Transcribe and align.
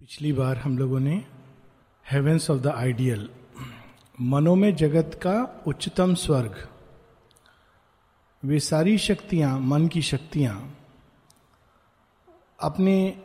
पिछली 0.00 0.32
बार 0.32 0.56
हम 0.56 0.78
लोगों 0.78 1.00
ने 1.00 1.24
हेवेंस 2.12 2.50
ऑफ़ 2.50 2.60
द 2.60 2.66
आइडियल 2.66 3.30
मनोमय 4.20 4.72
जगत 4.72 5.20
का 5.22 5.62
उच्चतम 5.66 6.14
स्वर्ग, 6.14 6.68
वे 8.44 8.60
सारी 8.60 8.98
शक्तियाँ, 8.98 9.60
मन 9.60 9.88
की 9.88 10.02
शक्तियाँ, 10.02 10.78
अपने 12.60 13.22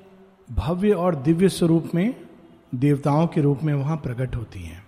भव्य 0.51 0.91
और 0.91 1.15
दिव्य 1.15 1.49
स्वरूप 1.49 1.91
में, 1.95 2.27
देवताओं 2.75 3.27
के 3.27 3.41
रूप 3.41 3.63
में 3.63 3.73
वहाँ 3.73 3.97
प्रकट 3.97 4.35
होती 4.35 4.63
हैं। 4.63 4.87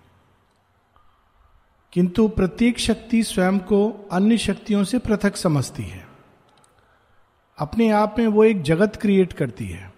किंतु 1.94 2.28
प्रत्येक 2.28 2.80
शक्ति 2.80 3.24
स्वयं 3.24 3.60
को 3.60 4.10
अन्य 4.12 4.38
शक्तियों 4.38 4.84
से 4.84 5.00
पृथक 5.00 5.36
समझती 5.36 5.84
है। 5.84 6.08
अपने 7.58 7.90
आप 7.90 8.16
में 8.20 8.28
वो 8.28 8.44
एक 8.44 8.62
जगत 8.62 8.96
क्रिएट 8.96 9.34
करती 9.34 9.68
है। 9.68 9.97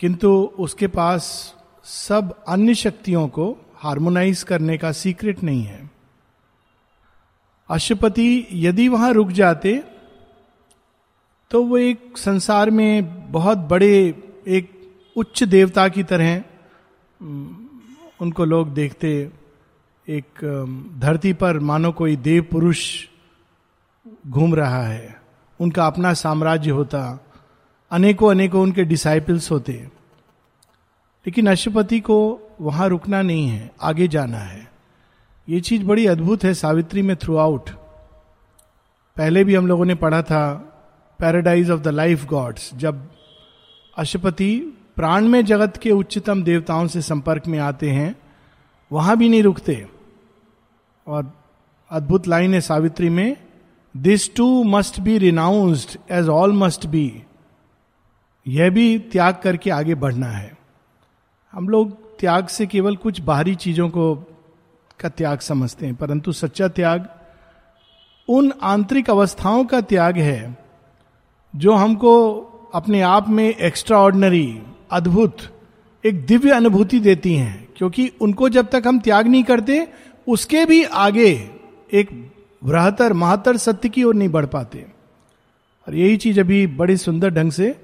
किंतु 0.00 0.30
उसके 0.58 0.86
पास 0.86 1.54
सब 1.84 2.34
अन्य 2.48 2.74
शक्तियों 2.74 3.28
को 3.28 3.46
हार्मोनाइज 3.74 4.42
करने 4.42 4.78
का 4.78 4.92
सीक्रेट 4.92 5.42
नहीं 5.42 5.62
है। 5.62 5.90
अशुपति 7.70 8.46
यदि 8.52 8.88
वहाँ 8.88 9.12
रुक 9.12 9.28
जाते 9.28 9.76
तो 11.50 11.62
वो 11.64 11.78
एक 11.78 12.18
संसार 12.18 12.70
में 12.70 13.32
बहुत 13.32 13.58
बड़े 13.58 13.92
एक 14.48 14.70
उच्च 15.16 15.42
देवता 15.44 15.88
की 15.88 16.02
तरह 16.02 16.42
उनको 18.20 18.44
लोग 18.44 18.74
देखते, 18.74 19.30
एक 20.06 20.24
धरती 20.98 21.32
पर 21.32 21.58
मानो 21.58 21.92
कोई 21.92 22.16
देव 22.16 22.42
पुरुष 22.42 23.06
घूम 24.26 24.54
रहा 24.54 24.82
है। 24.82 25.16
उनका 25.60 25.86
अपना 25.86 26.12
साम्राज्य 26.14 26.70
होता 26.70 27.02
अनेकों 27.90 28.30
अनेकों 28.30 28.62
उनके 28.62 28.84
डिसाइपल्स 28.84 29.50
होते 29.50 29.72
लेकिन 31.26 31.46
अशुपति 31.46 32.00
को 32.00 32.40
वहाँ 32.60 32.88
रुकना 32.88 33.22
नहीं 33.22 33.48
है, 33.48 33.70
आगे 33.82 34.08
जाना 34.08 34.38
है। 34.38 34.68
ये 35.48 35.60
चीज़ 35.60 35.84
बड़ी 35.84 36.06
अद्भुत 36.06 36.44
है 36.44 36.54
सावित्री 36.54 37.02
में 37.02 37.16
थ्रू 37.16 37.36
आउट 37.36 37.70
पहले 39.16 39.44
भी 39.44 39.54
हम 39.54 39.66
लोगों 39.66 39.84
ने 39.84 39.94
पढ़ा 39.94 40.22
था 40.22 40.42
paradise 41.18 41.70
of 41.70 41.80
the 41.80 41.88
life 41.88 42.24
gods 42.26 42.74
जब 42.74 43.10
अशुपति 43.98 44.56
प्राण 44.96 45.28
में 45.28 45.44
जगत 45.44 45.76
के 45.76 45.90
उच्चतम 45.90 46.42
देवताओं 46.42 46.86
से 46.86 47.02
संपर्क 47.02 47.46
में 47.46 47.58
आते 47.58 47.90
हैं, 47.90 48.16
वहाँ 48.92 49.16
भी 49.16 49.28
नहीं 49.28 49.42
रुकते। 49.42 49.86
और 51.06 51.32
अद्भुत 51.90 52.28
लाइन 52.28 52.54
है 52.54 52.60
सावित्री 52.60 53.08
में 53.08 53.36
this 53.96 54.34
too 54.34 54.64
must 54.64 55.00
be 55.00 55.18
renounced 55.18 55.98
as 56.10 56.28
all 56.28 56.52
must 56.52 56.86
be 56.86 57.22
यह 58.50 58.70
भी 58.70 58.98
त्याग 59.12 59.40
करके 59.42 59.70
आगे 59.70 59.94
बढ़ना 59.94 60.26
है। 60.26 60.50
हम 61.52 61.68
लोग 61.68 61.92
त्याग 62.18 62.46
से 62.46 62.66
केवल 62.66 62.96
कुछ 62.96 63.20
बाहरी 63.20 63.54
चीज़ों 63.54 63.88
को 63.88 64.14
का 65.00 65.08
त्याग 65.08 65.38
समझते 65.38 65.86
हैं, 65.86 65.94
परंतु 65.94 66.32
सच्चा 66.32 66.68
त्याग 66.68 67.08
उन 68.28 68.52
आंतरिक 68.62 69.10
अवस्थाओं 69.10 69.64
का 69.64 69.80
त्याग 69.80 70.18
है 70.18 70.56
जो 71.54 71.74
हमको 71.74 72.12
अपने 72.74 73.00
आप 73.02 73.28
में 73.28 73.48
एक्स्ट्रा 73.48 73.98
ऑर्डनरी 73.98 74.60
अद्भुत, 74.90 75.38
एक 76.04 76.24
दिव्य 76.26 76.50
अनुभूति 76.50 77.00
देती 77.00 77.34
हैं, 77.34 77.68
क्योंकि 77.76 78.10
उनको 78.20 78.48
जब 78.48 78.68
तक 78.68 78.82
हम 78.86 78.98
त्याग 79.00 79.26
नहीं 79.26 79.42
करते, 79.44 79.86
उसके 80.26 80.64
भी 80.64 80.82
आगे 80.84 81.30
एक 81.92 82.10
बृहतर 82.62 83.12
महत्तर 83.12 83.56
सत्य 83.56 83.88
की 83.88 84.04
ओर 84.04 84.14
नहीं 84.14 84.28
बढ़ 84.28 84.46
पाते। 84.46 84.86
और 85.86 85.94
यही 85.94 86.16
चीज़ 86.16 86.40
अभी 86.40 86.66
बड़े 86.66 86.96
सुंदर 86.96 87.30
ढंग 87.30 87.52
से 87.52 87.74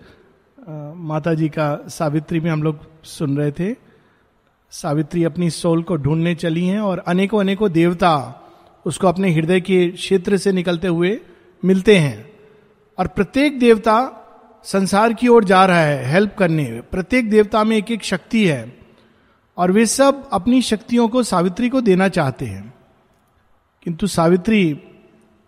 माता 0.96 1.34
जी 1.34 1.48
का 1.48 1.88
सावित्री 1.88 2.40
में 2.40 2.50
हम 2.50 2.62
लोग 2.62 3.04
सुन 3.04 3.36
रहे 3.38 3.52
थे। 3.52 3.76
सावित्री 4.70 5.24
अपनी 5.24 5.50
सोल 5.50 5.82
को 5.82 5.96
ढूँढने 5.96 6.34
चली 6.34 6.66
हैं 6.66 6.80
और 6.80 6.98
अनेकों 6.98 7.40
अनेकों 7.40 7.72
देवता 7.72 8.42
उसको 8.86 9.06
अपने 9.06 9.30
हृदय 9.30 9.60
के 9.60 9.88
क्षेत्र 9.90 10.36
से 10.36 10.52
निकलते 10.52 10.88
हुए 10.88 11.20
मिलते 11.64 11.98
हैं। 11.98 12.32
और 12.98 13.06
प्रत्येक 13.06 13.58
देवता 13.58 13.98
संसार 14.64 15.12
की 15.12 15.28
ओर 15.28 15.44
जा 15.44 15.66
रहा 15.66 15.80
है 15.80 16.04
हेल्प 16.12 16.36
करने। 16.38 16.64
प्रत्येक 16.64 17.30
देवता 17.30 17.64
में 17.64 17.76
एक 17.76 17.90
एक 17.90 18.04
शक्ति 18.04 18.46
है 18.46 18.78
और 19.56 19.72
वे 19.72 19.86
सब 19.86 20.28
अपनी 20.32 20.62
शक्तियों 20.62 21.08
को 21.08 21.22
सावित्री 21.22 21.68
को 21.68 21.80
देना 21.80 22.08
चाहते 22.08 22.46
हैं। 22.46 22.74
किंतु 23.82 24.06
सावित्री 24.06 24.80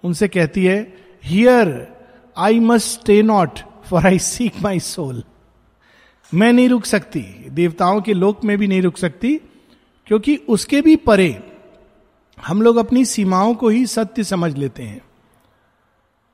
उनसे 0.04 0.28
कहती 0.28 0.64
है 0.64 0.96
here 1.24 1.96
I 2.36 2.60
must 2.60 3.00
stay 3.00 3.22
not 3.22 3.60
for 3.90 4.06
I 4.06 4.18
seek 4.18 4.52
my 4.62 4.80
soul 4.80 5.24
मैं 6.34 6.52
नहीं 6.52 6.68
रुक 6.68 6.84
सकती। 6.84 7.20
देवताओं 7.50 8.00
के 8.00 8.12
लोक 8.12 8.44
में 8.44 8.58
भी 8.58 8.66
नहीं 8.66 8.82
रुक 8.82 8.96
सकती, 8.96 9.36
क्योंकि 10.06 10.36
उसके 10.36 10.80
भी 10.80 10.96
परे 10.96 11.52
हम 12.46 12.62
लोग 12.62 12.76
अपनी 12.76 13.04
सीमाओं 13.04 13.54
को 13.54 13.68
ही 13.68 13.86
सत्य 13.86 14.24
समझ 14.24 14.56
लेते 14.56 14.82
हैं। 14.82 15.00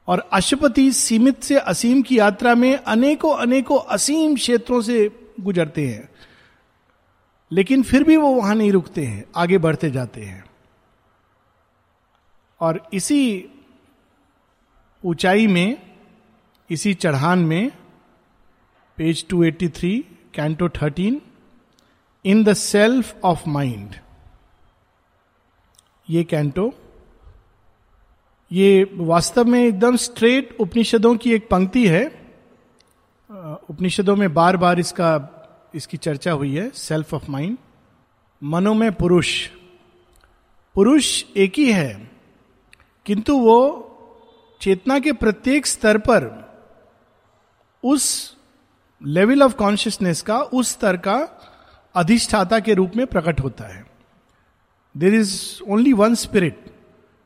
और 0.08 0.28
अशुपति 0.32 0.92
सीमित 0.92 1.42
से 1.42 1.58
असीम 1.58 2.02
की 2.02 2.18
यात्रा 2.18 2.54
में 2.54 2.76
अनेकों 2.76 3.34
अनेकों 3.34 3.78
असीम 3.78 4.34
क्षेत्रों 4.34 4.80
से 4.80 5.10
गुजरते 5.40 5.88
हैं। 5.88 6.08
लेकिन 7.52 7.82
फिर 7.82 8.04
भी 8.04 8.16
वो 8.16 8.28
वहाँ 8.28 8.54
नहीं 8.54 8.72
रुकते 8.72 9.04
हैं, 9.04 9.24
आगे 9.36 9.58
बढ़ते 9.58 9.90
जाते 9.90 10.20
हैं। 10.20 10.44
और 12.60 12.88
इसी 12.92 13.44
ऊंचाई 15.04 15.46
में 15.46 15.93
इसी 16.70 16.94
चढ़ान 16.94 17.38
में 17.38 17.70
page 18.98 19.26
283 19.32 20.00
canto 20.34 20.68
13 20.68 21.20
in 22.24 22.44
the 22.44 22.52
self 22.52 23.24
of 23.24 23.48
mind 23.48 23.94
ये 26.10 26.24
कैंटो 26.24 26.72
ये 28.50 28.90
वास्तव 28.94 29.44
में 29.44 29.64
एकदम 29.64 29.96
स्ट्रेट 29.96 30.56
उपनिषदों 30.60 31.16
की 31.16 31.32
एक 31.34 31.48
पंक्ति 31.50 31.86
है। 31.88 32.04
उपनिषदों 33.70 34.16
में 34.16 34.32
बार 34.34 34.56
बार 34.56 34.78
इसका, 34.78 35.70
इसकी 35.74 35.96
चर्चा 35.96 36.32
हुई 36.32 36.54
है 36.54 36.68
सेल्फ 36.70 37.14
ऑफ़ 37.14 37.30
माइंड 37.30 37.56
मनो 38.42 38.74
में 38.74 38.92
पुरुष। 38.92 39.48
पुरुष 40.74 41.24
एक 41.36 41.58
ही 41.58 41.72
है, 41.72 42.10
किंतु 43.06 43.38
वो 43.38 43.60
चेतना 44.60 44.98
के 44.98 45.12
प्रत्येक 45.12 45.66
स्तर 45.66 45.98
पर 45.98 46.43
उस 47.84 48.36
लेवल 49.06 49.42
ऑफ़ 49.42 49.54
कॉन्शियसनेस 49.54 50.22
का, 50.22 50.38
उस 50.38 50.70
स्तर 50.70 50.96
का 50.96 51.28
अधिष्ठाता 51.94 52.58
के 52.58 52.74
रूप 52.74 52.92
में 52.96 53.06
प्रकट 53.06 53.40
होता 53.40 53.64
है। 53.64 53.86
There 54.96 55.14
is 55.14 55.62
only 55.68 55.92
one 55.92 56.14
spirit 56.14 56.64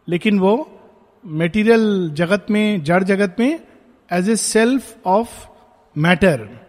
लेकिन 0.09 0.39
वो 0.39 0.81
मेटीरियल 1.27 2.11
जगत 2.11 2.47
में, 2.51 2.85
जड़ 2.85 3.05
जगत 3.05 3.37
में 3.39 3.61
as 4.13 4.31
a 4.31 4.37
self 4.37 4.97
of 5.07 5.47
matter 5.99 6.67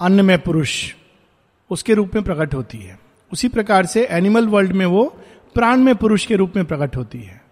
अन्न 0.00 0.24
में 0.24 0.42
पुरुष, 0.42 0.94
उसके 1.70 1.94
रूप 1.94 2.10
में 2.14 2.24
प्रकट 2.24 2.54
होती 2.54 2.78
है। 2.78 3.00
उसी 3.32 3.48
प्रकार 3.48 3.86
से 3.86 4.06
एनिमल 4.06 4.48
वर्ल्ड 4.48 4.72
में 4.72 4.86
वो 4.86 5.04
प्राण 5.54 5.76
में 5.76 5.94
पुरुष 5.94 6.26
के 6.26 6.36
रूप 6.36 6.52
में 6.56 6.64
प्रकट 6.64 6.96
होती 6.96 7.18
है। 7.18 7.44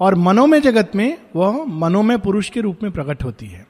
और 0.00 0.14
मनोमय 0.14 0.60
जगत 0.60 0.92
में 0.94 1.18
वह 1.36 1.64
मनोमय 1.64 2.18
पुरुष 2.18 2.50
के 2.50 2.60
रूप 2.60 2.78
में 2.82 2.92
प्रकट 2.92 3.24
होती 3.24 3.46
है। 3.46 3.69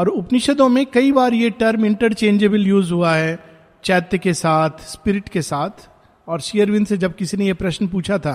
और 0.00 0.08
उपनिषदों 0.08 0.68
में 0.68 0.86
कई 0.86 1.10
बार 1.12 1.34
ये 1.34 1.48
टर्म 1.50 1.84
इंटरचेंजेबल 1.84 2.66
यूज़ 2.66 2.92
हुआ 2.92 3.14
है, 3.14 3.38
चैत्य 3.84 4.18
के 4.18 4.32
साथ 4.34 4.70
स्पिरिट 4.80 5.28
के 5.28 5.42
साथ। 5.42 5.88
और 6.28 6.40
शेयरविंद 6.40 6.86
से 6.86 6.96
जब 6.96 7.14
किसी 7.16 7.36
ने 7.36 7.46
यह 7.46 7.54
प्रश्न 7.54 7.86
पूछा 7.86 8.18
था 8.18 8.34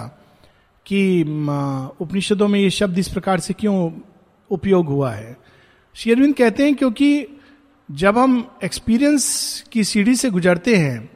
कि 0.86 1.22
उपनिषदों 2.02 2.48
में 2.48 2.60
ये 2.60 2.70
शब्द 2.70 2.98
इस 3.00 3.08
प्रकार 3.08 3.40
से 3.40 3.54
क्यों 3.54 3.92
उपयोग 4.52 4.88
हुआ 4.88 5.12
है 5.12 5.38
शेयरविंद 5.96 6.36
कहते 6.36 6.64
हैं 6.64 6.76
क्योंकि 6.76 7.28
जब 7.90 8.18
हम 8.18 8.58
एक्सपीरियंस 8.64 9.64
की 9.72 9.84
सीढ़ी 9.84 10.16
से 10.16 10.30
गुजरते 10.30 10.76
हैं 10.76 11.10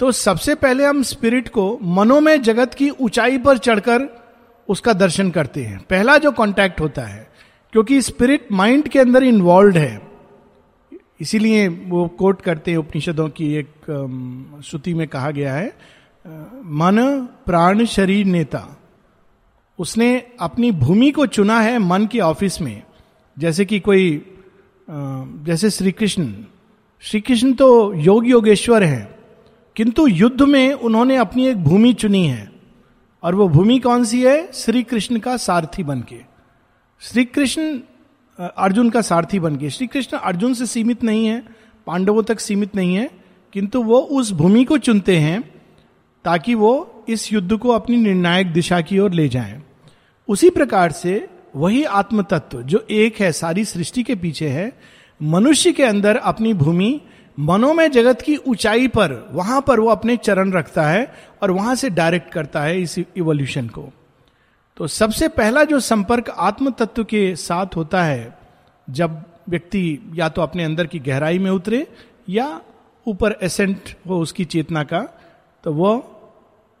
तो 0.00 0.12
सबसे 0.12 0.54
पहले 0.54 0.84
हम 0.84 1.02
स्पिरिट 1.02 1.48
को 1.48 1.78
मनोमय 1.82 2.38
जगत 2.38 2.74
की 2.74 2.90
ऊंचाई 2.90 3.38
पर 3.38 3.58
चढ़कर 3.58 4.08
उसका 4.68 4.92
दर्शन 4.92 5.30
करते 5.30 5.64
हैं। 5.64 5.78
पहला 5.90 6.16
जो 6.18 6.32
कांटेक्ट 6.32 6.80
होता 6.80 7.02
है 7.02 7.29
क्योंकि 7.72 8.00
स्पिरिट 8.02 8.46
माइंड 8.52 8.88
के 8.88 8.98
अंदर 8.98 9.24
इन्वॉल्व 9.24 9.76
है। 9.76 10.00
इसीलिए 11.20 11.66
वो 11.68 12.06
कोट 12.08 12.40
करते 12.40 12.70
हैं 12.70 12.78
उपनिषदों 12.78 13.28
की 13.28 13.52
एक 13.54 14.60
श्रुति 14.64 14.94
में 14.94 15.06
कहा 15.08 15.30
गया 15.30 15.54
है 15.54 15.66
मन 16.74 16.98
प्राण 17.46 17.84
शरीर 17.84 18.26
नेता। 18.26 18.66
उसने 19.78 20.16
अपनी 20.40 20.70
भूमि 20.70 21.10
को 21.10 21.26
चुना 21.26 21.60
है 21.60 21.78
मन 21.78 22.06
के 22.06 22.20
ऑफ़िस 22.20 22.60
में। 22.60 22.82
जैसे 23.36 23.64
कि 23.64 23.80
कोई 23.80 24.22
जैसे 24.88 25.70
श्री 25.70 25.92
कृष्ण। 25.92 26.32
श्री 27.02 27.20
कृष्ण 27.20 27.52
तो 27.52 27.94
योग 27.94 28.26
योगेश्वर 28.28 28.82
हैं, 28.82 29.14
किंतु 29.76 30.06
युद्ध 30.06 30.42
में 30.42 30.72
उन्होंने 30.72 31.16
अपनी 31.16 31.46
एक 31.46 31.62
भूमि 31.64 31.92
चुनी 31.94 32.26
है। 32.26 32.50
और 33.22 33.34
वो 33.34 33.48
भूमि 33.48 33.78
कौन 33.78 34.04
सी 34.04 34.22
है? 34.22 34.52
श्री 34.52 34.82
कृष्ण 34.82 35.18
का 35.18 35.36
सारथी 35.36 35.82
बन 35.82 36.00
के 36.00 36.29
श्री 37.02 37.24
कृष्ण 37.24 37.62
अर्जुन 38.38 38.88
का 38.90 39.00
सारथी 39.00 39.38
बन 39.40 39.56
गए 39.56 39.68
श्री 39.70 39.86
कृष्ण 39.86 40.16
अर्जुन 40.16 40.54
से 40.54 40.66
सीमित 40.66 41.02
नहीं 41.04 41.26
है, 41.26 41.42
पांडवों 41.86 42.22
तक 42.22 42.40
सीमित 42.40 42.74
नहीं 42.76 42.94
है, 42.94 43.08
किंतु 43.52 43.82
वो 43.82 43.98
उस 43.98 44.32
भूमि 44.32 44.64
को 44.64 44.78
चुनते 44.78 45.16
हैं 45.16 45.40
ताकि 46.24 46.54
वो 46.54 47.04
इस 47.08 47.32
युद्ध 47.32 47.56
को 47.56 47.70
अपनी 47.70 47.96
निर्णायक 47.96 48.52
दिशा 48.52 48.80
की 48.80 48.98
ओर 48.98 49.12
ले 49.12 49.28
जाएँ। 49.28 49.62
उसी 50.28 50.50
प्रकार 50.50 50.92
से 50.92 51.28
वही 51.56 51.82
आत्म 51.84 52.22
तत्व 52.22 52.62
जो 52.62 52.84
एक 52.90 53.20
है, 53.20 53.30
सारी 53.32 53.64
सृष्टि 53.64 54.02
के 54.02 54.14
पीछे 54.14 54.48
है, 54.48 54.72
मनुष्य 55.20 55.72
के 55.72 55.84
अंदर 55.84 56.16
अपनी 56.16 56.52
भूमि 56.54 57.00
मनोमय 57.38 57.88
जगत 57.88 58.22
की 58.22 58.36
ऊंचाई 58.36 58.88
पर, 58.88 59.30
वहाँ 59.32 59.60
पर 59.60 59.80
वो 59.80 59.88
अपने 59.88 60.16
चरण 60.16 60.52
रखता 60.52 60.86
है 60.88 61.12
और 61.42 61.50
वहाँ 61.50 61.74
से 61.74 61.90
डायरेक्ट 61.90 62.32
करता 62.32 62.62
है 62.62 62.80
इस 62.82 62.98
इवोल्यूशन 62.98 63.68
को 63.68 63.88
तो 64.80 64.86
सबसे 64.86 65.26
पहला 65.28 65.62
जो 65.64 65.78
संपर्क 65.80 66.28
आत्म 66.30 66.70
तत्व 66.70 67.04
के 67.04 67.34
साथ 67.36 67.74
होता 67.76 68.02
है, 68.02 68.38
जब 68.88 69.22
व्यक्ति 69.48 70.12
या 70.14 70.28
तो 70.28 70.42
अपने 70.42 70.64
अंदर 70.64 70.86
की 70.86 70.98
गहराई 70.98 71.38
में 71.38 71.50
उतरे 71.50 71.86
या 72.28 72.46
ऊपर 73.06 73.36
एसेंट 73.42 73.94
हो 74.08 74.20
उसकी 74.20 74.44
चेतना 74.44 74.82
का 74.82 75.00
तो 75.64 75.72
वह 75.72 76.02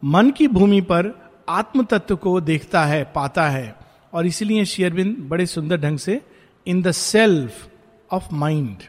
मन 0.02 0.30
की 0.30 0.48
भूमि 0.48 0.80
पर 0.80 1.10
आत्म 1.48 1.84
तत्व 1.84 2.16
को 2.16 2.40
देखता 2.40 2.84
है, 2.84 3.02
पाता 3.04 3.48
है। 3.48 3.74
और 4.12 4.26
इसीलिए 4.26 4.64
शेयरबिंद 4.64 5.16
बड़े 5.28 5.46
सुंदर 5.46 5.80
ढंग 5.80 5.98
से 5.98 6.20
in 6.66 6.82
the 6.82 6.92
self 6.92 7.68
of 8.10 8.34
mind 8.34 8.82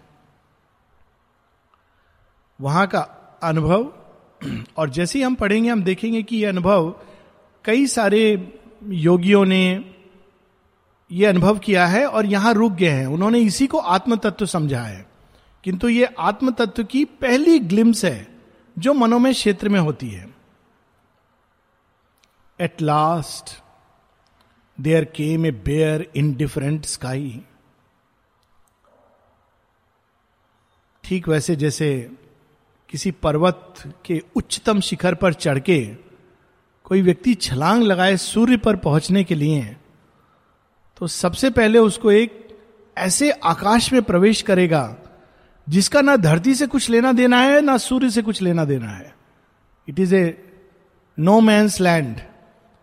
वहाँ 2.59 2.87
का 2.87 3.01
अनुभव, 3.43 3.91
और 4.77 4.89
जैसे 4.89 5.19
ही 5.19 5.25
हम 5.25 5.35
पढ़ेंगे, 5.35 5.69
हम 5.69 5.83
देखेंगे 5.83 6.23
कि 6.23 6.37
यह 6.37 6.49
अनुभव 6.49 6.93
कई 7.65 7.85
सारे 7.87 8.23
योगियों 8.83 9.45
ने 9.45 9.85
यह 11.11 11.29
अनुभव 11.29 11.59
किया 11.59 11.87
है 11.87 12.05
और 12.05 12.25
यहाँ 12.25 12.53
रुक 12.53 12.71
गए 12.71 12.89
हैं। 12.89 13.07
उन्होंने 13.07 13.39
इसी 13.39 13.67
को 13.67 13.77
आत्म 13.77 14.15
तत्व 14.15 14.45
समझा 14.45 14.81
है। 14.81 15.05
किंतु 15.63 15.89
ये 15.89 16.05
आत्म 16.19 16.51
तत्व 16.51 16.83
की 16.83 17.05
पहली 17.05 17.59
ग्लिम्स 17.59 18.05
है 18.05 18.27
जो 18.79 18.93
मनोमय 18.93 19.33
क्षेत्र 19.33 19.69
में 19.69 19.79
होती 19.79 20.09
है। 20.09 20.35
At 22.59 22.81
last 22.81 23.63
there 24.81 25.05
came 25.05 25.45
a 25.45 25.51
bare 25.51 26.11
indifferent 26.33 26.85
sky 26.85 27.41
ठीक 31.03 31.27
वैसे 31.27 31.55
जैसे 31.55 32.11
किसी 32.89 33.11
पर्वत 33.11 33.75
के 34.05 34.23
उच्चतम 34.35 34.79
शिखर 34.79 35.15
पर 35.15 35.33
चढ़ 35.33 35.59
के 35.59 36.10
कोई 36.91 37.01
व्यक्ति 37.01 37.33
छलांग 37.33 37.83
लगाए 37.83 38.15
सूर्य 38.17 38.57
पर 38.57 38.75
पहुँचने 38.75 39.23
के 39.23 39.35
लिए 39.35 39.61
तो 40.97 41.07
सबसे 41.07 41.49
पहले 41.49 41.79
उसको 41.79 42.11
एक 42.11 42.57
ऐसे 42.97 43.29
आकाश 43.31 43.91
में 43.93 44.01
प्रवेश 44.01 44.41
करेगा, 44.41 44.95
जिसका 45.67 46.01
ना 46.01 46.15
धरती 46.15 46.55
से 46.55 46.67
कुछ 46.67 46.89
लेना 46.89 47.11
देना 47.11 47.37
है, 47.37 47.61
ना 47.61 47.77
सूर्य 47.77 48.09
से 48.09 48.21
कुछ 48.21 48.41
लेना 48.41 48.65
देना 48.65 48.89
है। 48.89 49.13
It 49.87 49.99
is 49.99 50.15
a 50.15 50.37
no 51.17 51.39
man's 51.41 51.79
land 51.81 52.19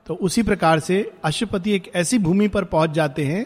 तो 0.06 0.14
उसी 0.14 0.42
प्रकार 0.42 0.80
से 0.80 1.00
अशुपति 1.24 1.72
एक 1.72 1.90
ऐसी 1.94 2.18
भूमि 2.18 2.48
पर 2.48 2.64
पहुँच 2.64 2.90
जाते 2.90 3.24
हैं, 3.24 3.44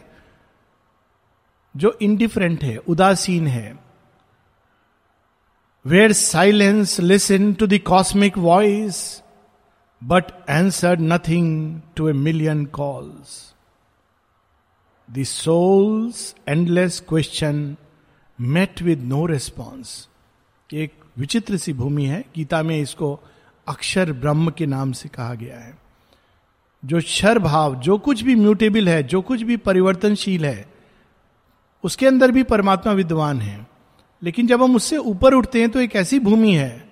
जो 1.74 1.96
इनडिफरेंट 2.02 2.64
है, 2.64 2.76
उदासीन 2.78 3.46
है। 3.46 3.78
Where 5.84 6.12
silence 6.12 6.98
listen 7.00 7.52
to 7.52 7.66
the 7.66 7.80
cosmic 7.86 8.38
voice 8.38 9.21
but 10.02 10.24
answer 10.50 10.98
nothing 10.98 11.80
to 11.96 12.08
a 12.08 12.12
million 12.12 12.64
calls 12.64 13.54
the 15.10 15.24
soul's 15.24 16.34
endless 16.48 17.04
question 17.08 17.76
met 18.40 18.82
with 18.82 19.02
no 19.02 19.26
response 19.26 20.08
एक 20.74 20.92
विचित्र 21.18 21.56
सी 21.56 21.72
भूमि 21.72 22.04
है। 22.04 22.24
गीता 22.36 22.62
में 22.62 22.78
इसको 22.78 23.20
अक्षर 23.68 24.12
ब्रह्म 24.12 24.50
के 24.50 24.66
नाम 24.66 24.92
से 24.92 25.08
कहा 25.08 25.34
गया 25.34 25.58
है। 25.58 25.78
जो 26.84 27.00
क्षर 27.00 27.38
भाव, 27.38 27.74
जो 27.74 27.98
कुछ 27.98 28.22
भी 28.22 28.34
म्यूटेबल 28.34 28.88
है, 28.88 29.02
जो 29.02 29.22
कुछ 29.22 29.42
भी 29.42 29.56
परिवर्तनशील 29.56 30.46
है, 30.46 30.72
उसके 31.84 32.06
अंदर 32.06 32.30
भी 32.30 32.42
परमात्मा 32.42 32.92
विद्वान 32.92 33.40
है। 33.40 33.66
लेकिन 34.22 34.46
जब 34.46 34.62
हम 34.62 34.76
उससे 34.76 34.96
ऊपर 34.96 35.34
उठते 35.34 35.60
हैं 35.60 35.70
तो 35.70 35.80
एक 35.80 35.96
ऐसी 35.96 36.18
भूमि 36.18 36.54
है 36.54 36.91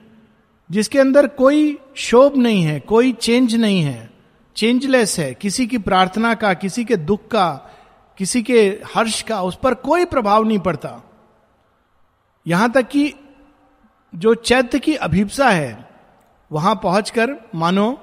जिसके 0.70 0.99
अंदर 0.99 1.26
कोई 1.26 1.78
शोभ 1.96 2.37
नहीं 2.37 2.62
है, 2.62 2.81
कोई 2.81 3.12
चेंज 3.12 3.55
नहीं 3.55 3.82
है, 3.82 4.11
चेंजलेस 4.56 5.19
है, 5.19 5.34
किसी 5.34 5.67
की 5.67 5.78
प्रार्थना 5.78 6.34
का, 6.34 6.55
किसी 6.55 6.84
के 6.84 6.96
दुख 6.96 7.28
का, 7.28 7.50
किसी 8.19 8.43
के 8.43 8.81
हर्ष 8.94 9.22
का, 9.22 9.43
उस 9.43 9.58
पर 9.62 9.75
कोई 9.75 10.05
प्रभाव 10.05 10.44
नहीं 10.44 10.58
पड़ता। 10.58 11.02
यहाँ 12.46 12.70
तक 12.72 12.88
कि 12.88 13.14
जो 14.14 14.34
चैत्य 14.34 14.78
की 14.78 14.94
अभिप्सा 14.94 15.50
है, 15.50 15.88
वहाँ 16.50 16.75
पहुंचकर 16.75 17.37
मानो 17.55 18.02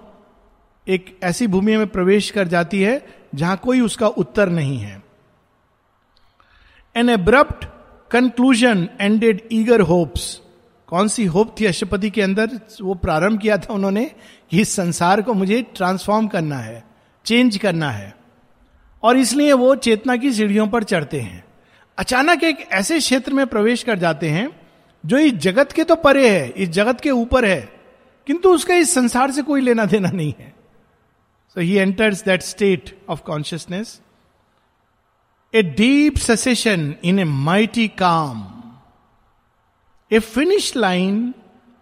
एक 0.88 1.20
ऐसी 1.24 1.48
भूमि 1.48 1.78
में 1.78 1.88
प्रवेश 1.88 2.32
कर 2.32 2.48
जाती 2.48 2.82
है, 2.82 3.06
जहाँ 3.36 3.58
कोई 3.58 3.82
उसका 3.82 4.08
उत्तर 4.08 4.50
नहीं 4.50 4.78
है। 4.80 5.04
An 6.96 7.10
abrupt 7.10 7.66
conclusion 8.12 8.90
ended 9.02 9.42
eager 9.52 9.82
hopes 9.82 10.42
कौन 10.88 11.08
सी 11.08 11.26
होप 11.26 11.56
थी 11.60 11.66
अशुपति 11.66 12.10
के 12.10 12.22
अंदर? 12.22 12.60
वो 12.82 12.94
प्रारंभ 12.94 13.40
किया 13.40 13.58
था 13.58 13.74
उन्होंने 13.74 14.06
कि 14.52 14.62
इस 14.62 14.76
संसार 14.76 15.22
को 15.22 15.34
मुझे 15.34 15.62
ट्रांसफॉर्म 15.76 16.28
करना 16.28 16.58
है 16.58 16.84
चेंज 17.26 17.58
करना 17.58 17.92
है। 17.92 18.16
और 19.04 19.18
इसलिए 19.18 19.54
वो 19.54 19.76
चेतना 19.76 20.16
की 20.16 20.34
सीढ़ियों 20.34 20.68
पर 20.68 20.84
चढ़ते 20.84 21.20
हैं। 21.20 21.44
अचानक 21.98 22.44
एक 22.44 22.68
ऐसे 22.72 23.00
क्षेत्र 23.00 23.34
में 23.34 23.48
प्रवेश 23.48 23.84
कर 23.84 24.00
जाते 24.00 24.30
हैं, 24.30 24.50
जो 25.06 25.18
इस 25.18 25.34
जगत 25.34 25.72
के 25.72 25.84
तो 25.84 25.96
परे 25.96 26.30
है, 26.30 26.50
इस 26.50 26.70
जगत 26.70 27.02
के 27.02 27.12
ऊपर 27.12 27.46
है, 27.46 27.70
किंतु 28.28 28.50
उसका 28.50 28.76
इस 28.76 28.94
संसार 28.94 29.32
से 29.32 29.42
कोई 29.42 29.62
लेना 29.62 29.86
देना 29.86 30.10
नहीं 30.10 30.34
है। 30.40 30.54
So 31.50 31.62
he 31.62 31.74
enters 31.74 32.24
that 32.26 32.42
state 32.42 32.98
of 33.10 33.22
consciousness 33.22 34.02
a 35.54 35.62
deep 35.64 36.16
cessation 36.16 36.96
in 37.04 37.20
a 37.20 37.24
mighty 37.24 37.88
calm 37.88 38.57
a 40.12 40.20
finish 40.20 40.76
line 40.78 41.34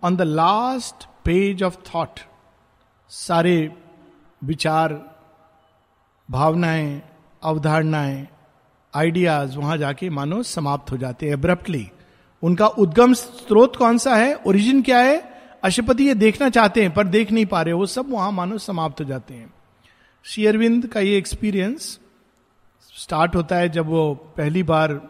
on 0.03 0.15
the 0.15 0.21
last 0.21 1.07
page 1.25 1.63
of 1.63 1.77
thought 1.89 2.19
सारे 3.09 3.71
विचार, 4.43 4.93
भावनाएँ, 6.31 7.01
अवधारणाएँ 7.43 8.27
आइडियाज़ 8.95 9.57
वहाँ 9.57 9.77
जाके 9.77 10.09
मानो 10.09 10.43
समाप्त 10.43 10.91
हो 10.91 10.97
जाते 10.97 11.25
हैं 11.25 11.33
एब्रप्टली 11.33 11.91
उनका 12.43 12.67
उद्गम 12.67 13.13
स्रोत 13.13 13.75
कौन 13.75 13.97
सा 13.97 14.15
है? 14.15 14.35
ओरिजिन 14.35 14.81
क्या 14.81 14.99
है? 14.99 15.33
अशुपति 15.63 16.07
ये 16.07 16.13
देखना 16.13 16.49
चाहते 16.49 16.81
हैं, 16.81 16.93
पर 16.93 17.07
देख 17.07 17.31
नहीं 17.31 17.45
पा 17.45 17.61
रहे, 17.61 17.73
वो 17.73 17.85
सब 17.85 18.11
वहाँ 18.11 18.31
मानो 18.31 18.57
समाप्त 18.57 18.99
हो 18.99 19.05
जाते 19.05 19.33
हैं। 19.33 19.53
शेयरविंद 20.23 20.87
का 20.87 20.99
ये 20.99 21.17
एक्सपीरियंस 21.17 21.99
स्टार्ट 22.97 23.35
होता 23.35 23.55
है 23.55 23.69
जब 23.69 23.85
वो 23.85 24.15
पहली 24.15 24.63
बार 24.63 25.01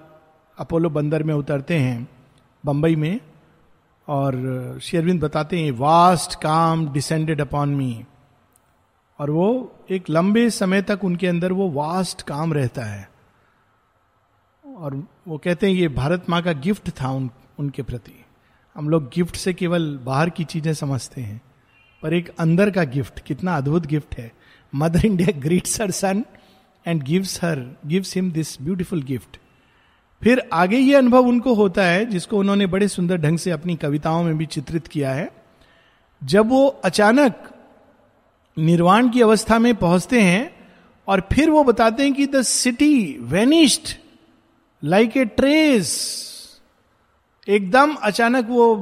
अपोलो 0.58 0.90
बंदर 0.90 1.24
में 1.24 1.34
उतरते 1.34 1.78
हैं। 1.80 2.15
बंबई 2.66 2.96
में, 2.96 3.20
और 4.08 4.80
शेयरविंद 4.82 5.22
बताते 5.24 5.60
हैं 5.60 5.72
वास्ट 5.74 6.36
काम 6.42 6.88
डिसेंडेड 6.94 7.42
अपॉन 7.42 7.76
मी 7.76 8.04
और 9.20 9.30
वो 9.32 9.48
एक 9.92 10.10
लंबे 10.10 10.50
समय 10.52 10.82
तक 10.82 11.04
उनके 11.04 11.28
अंदर 11.28 11.52
वो 11.52 11.70
वास्ट 11.72 12.22
काम 12.22 12.54
रहता 12.54 12.84
है। 12.84 13.08
और 14.64 14.96
वो 15.28 15.38
कहते 15.38 15.68
हैं, 15.68 15.74
ये 15.74 15.88
भारत 15.90 16.30
माँ 16.30 16.42
का 16.44 16.54
गिफ्ट 16.54 16.90
था 16.92 17.10
उन, 17.10 17.30
उनके 17.60 17.82
प्रति। 17.84 18.24
हम 18.76 18.90
लोग 18.90 19.10
गिफ्ट 19.10 19.36
से 19.36 19.54
केवल 19.54 19.98
बाहर 20.06 20.30
की 20.30 20.44
चीज़ें 20.46 20.74
समझते 20.74 21.22
हैं, 21.22 21.42
पर 22.04 22.14
एक 22.14 22.30
अंदर 22.40 22.72
का 22.72 22.84
गिफ्ट 22.86 23.20
कितना 23.20 23.56
अद्भुत 23.58 23.86
गिफ्ट 23.86 24.18
है। 24.18 24.32
Mother 24.74 25.06
India 25.06 25.40
greets 25.40 25.80
her 25.82 25.92
son 25.94 26.24
and 26.86 27.04
gives 27.04 27.44
her 27.44 27.66
gives 27.86 28.16
him 28.16 28.32
this 28.32 28.62
beautiful 28.62 29.04
gift 29.04 29.38
फिर 30.26 30.42
आगे 30.54 30.78
ये 30.78 30.96
अनुभव 30.96 31.28
उनको 31.28 31.54
होता 31.54 31.84
है, 31.84 32.06
जिसको 32.06 32.38
उन्होंने 32.38 32.66
बड़े 32.68 32.88
सुंदर 32.88 33.18
ढंग 33.18 33.38
से 33.38 33.52
अपनी 33.52 33.76
कविताओं 33.76 34.24
में 34.24 34.38
भी 34.38 34.46
चित्रित 34.46 34.88
किया 34.88 35.12
है। 35.14 35.30
जब 36.24 36.50
वो 36.50 36.68
अचानक 36.68 37.50
निर्वाण 38.58 39.10
की 39.10 39.22
अवस्था 39.22 39.60
में 39.60 39.76
पहुँचते 39.76 40.22
हैं 40.22 40.66
और 41.08 41.22
फिर 41.34 41.50
वो 41.50 41.64
बताते 41.64 42.04
हैं 42.04 42.14
कि 42.14 42.26
the 42.28 42.42
city 42.42 43.18
vanished 43.22 43.94
like 44.84 45.18
a 45.18 45.26
trace. 45.26 45.92
एकदम 47.48 47.94
अचानक 47.94 48.48
वो 48.50 48.76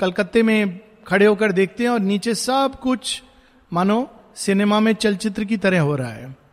कलकत्ते 0.00 0.42
में 0.42 0.80
खड़े 1.06 1.26
होकर 1.26 1.52
देखते 1.52 1.84
हैं 1.84 1.90
और 1.90 2.00
नीचे 2.00 2.34
सब 2.34 2.80
कुछ 2.82 3.22
मानो 3.72 4.10
सिनेमा 4.34 4.80
में 4.80 4.92
चलचित्र 4.94 5.44
की 5.44 5.56
तरह 5.56 5.80
हो 5.80 5.96
रहा 5.96 6.10
है। 6.10 6.45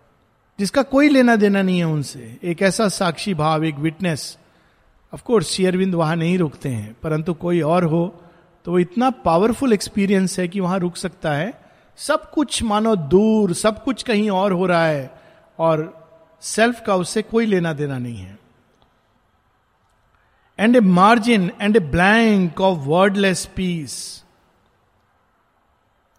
जिसका 0.64 0.82
कोई 0.82 1.10
लेना 1.10 1.36
देना 1.36 1.62
नहीं 1.62 1.78
है 1.78 1.86
उनसे। 1.86 2.38
एक 2.44 2.62
ऐसा 2.62 2.88
साक्षी 2.90 3.34
भाव, 3.34 3.64
एक 3.64 3.76
विटनेस 3.76 4.38
ऑफकोर्स 5.14 5.48
शेयरविंद 5.48 5.96
वहाँ 5.96 6.16
नहीं 6.16 6.38
रुकते 6.38 6.70
हैं, 6.70 6.96
परंतु 7.04 7.34
कोई 7.34 7.60
और 7.62 7.84
हो 7.84 8.06
तो 8.66 8.72
वो 8.72 8.80
इतना 8.80 9.10
पावरफुल 9.26 9.74
एक्सपीरियंस 9.74 10.38
है 10.40 10.48
कि 10.48 10.60
वहाँ 10.60 10.80
रुक 10.80 10.96
सकता 10.98 11.34
है। 11.34 11.52
सब 12.00 12.32
कुछ 12.32 12.62
मानो 12.64 12.96
दूर, 12.96 13.54
सब 13.54 13.84
कुछ 13.84 14.04
कहीं 14.04 14.30
और 14.30 14.52
हो 14.52 14.66
रहा 14.66 14.86
है, 14.86 15.12
और 15.60 16.08
सेल्फ 16.42 16.82
का 16.86 16.96
उससे 16.96 17.22
कोई 17.22 17.46
लेना 17.46 17.74
देना 17.74 17.98
नहीं 17.98 18.18
है। 18.18 18.38
And 20.60 20.76
a 20.76 20.80
margin 20.80 21.52
and 21.62 21.76
a 21.76 21.80
blank 21.80 22.62
of 22.62 22.80
wordless 22.80 23.46
peace 23.46 24.24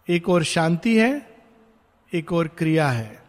एक 0.08 0.28
और 0.28 0.44
शांति 0.44 0.96
है, 0.98 1.12
एक 2.12 2.32
और 2.32 2.48
क्रिया 2.48 2.88
है। 2.90 3.23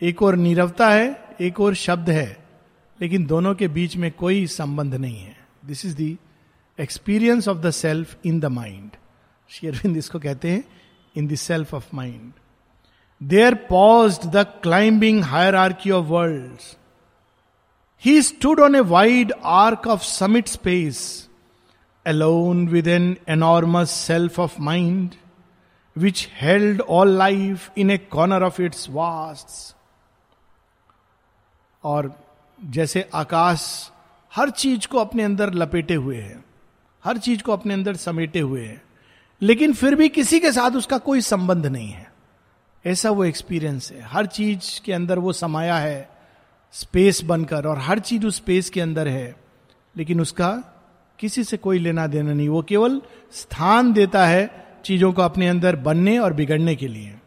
एक 0.00 0.22
और 0.22 0.36
नीरवता 0.36 0.88
है, 0.90 1.34
एक 1.40 1.60
और 1.60 1.74
शब्द 1.74 2.10
है, 2.10 2.44
लेकिन 2.98 3.26
दोनों 3.26 3.54
के 3.54 3.68
बीच 3.68 3.96
में 3.96 4.10
कोई 4.12 4.46
संबंध 4.46 4.94
नहीं 4.94 5.18
है। 5.18 5.36
This 5.66 5.84
is 5.86 5.96
the 5.96 6.16
experience 6.78 7.48
of 7.48 7.58
the 7.58 7.70
self 7.70 8.16
in 8.26 8.40
the 8.40 8.46
mind 8.46 8.90
शेयरविंद 9.50 9.96
इसको 9.96 10.18
कहते 10.18 10.50
हैं 10.50 10.64
in 11.16 11.28
the 11.28 11.34
self 11.34 11.74
of 11.74 11.86
mind 11.94 12.32
there 13.20 13.54
pause 13.70 14.18
the 14.26 14.46
climbing 14.62 15.22
hierarchy 15.54 15.90
of 15.90 16.06
world 16.06 16.74
he 18.04 18.20
stood 18.22 18.60
on 18.60 18.74
a 18.76 18.80
wide 18.80 19.32
arc 19.44 19.86
of 19.86 20.02
summit 20.02 20.48
space 20.48 21.22
alone 22.06 22.58
with 22.72 22.88
an 22.88 23.06
enormous 23.34 23.90
self 23.90 24.38
of 24.40 24.60
mind 24.60 25.14
which 25.96 26.28
held 26.40 26.80
all 26.80 27.16
life 27.18 27.70
in 27.78 27.90
a 27.90 27.96
corner 28.10 28.42
of 28.42 28.60
its 28.62 28.88
vasts. 28.90 29.75
और 31.84 32.14
जैसे 32.64 33.08
आकाश 33.14 33.90
हर 34.32 34.50
चीज़ 34.50 34.86
को 34.88 34.98
अपने 34.98 35.22
अंदर 35.22 35.52
लपेटे 35.54 35.94
हुए 35.94 36.16
है, 36.16 36.44
हर 37.04 37.18
चीज़ 37.18 37.42
को 37.42 37.52
अपने 37.52 37.74
अंदर 37.74 37.96
समेटे 37.96 38.40
हुए 38.40 38.64
है, 38.64 38.82
लेकिन 39.42 39.72
फिर 39.72 39.94
भी 39.94 40.08
किसी 40.08 40.40
के 40.40 40.52
साथ 40.52 40.70
उसका 40.70 40.98
कोई 40.98 41.20
संबंध 41.20 41.66
नहीं 41.66 41.88
है। 41.88 42.12
ऐसा 42.84 43.10
वो 43.10 43.24
एक्सपीरियंस 43.24 43.90
है। 43.92 44.02
हर 44.02 44.26
चीज़ 44.26 44.80
के 44.84 44.92
अंदर 44.92 45.18
वो 45.18 45.32
समाया 45.32 45.76
है 45.76 46.08
स्पेस 46.74 47.22
बनकर, 47.24 47.66
और 47.66 47.78
हर 47.78 47.98
चीज़ 47.98 48.26
उस 48.26 48.36
स्पेस 48.36 48.70
के 48.70 48.80
अंदर 48.80 49.08
है, 49.08 49.36
लेकिन 49.96 50.20
उसका 50.20 50.52
किसी 51.18 51.44
से 51.44 51.56
कोई 51.56 51.78
लेना 51.78 52.06
देना 52.06 52.32
नहीं। 52.32 52.48
वो 52.48 52.62
केवल 52.62 53.00
स्थान 53.32 53.92
देता 53.92 54.26
है 54.26 54.66
चीज़ों 54.84 55.12
को 55.12 55.22
अपने 55.22 55.48
अंदर 55.48 55.76
बनने 55.76 56.18
और 56.18 56.32
बिगड़ने 56.32 56.74
के 56.76 56.88
लिए। 56.88 57.18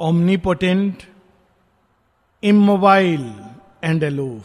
Omnipotent 0.00 1.02
immobile 2.44 3.30
and 3.84 4.00
aloof. 4.02 4.44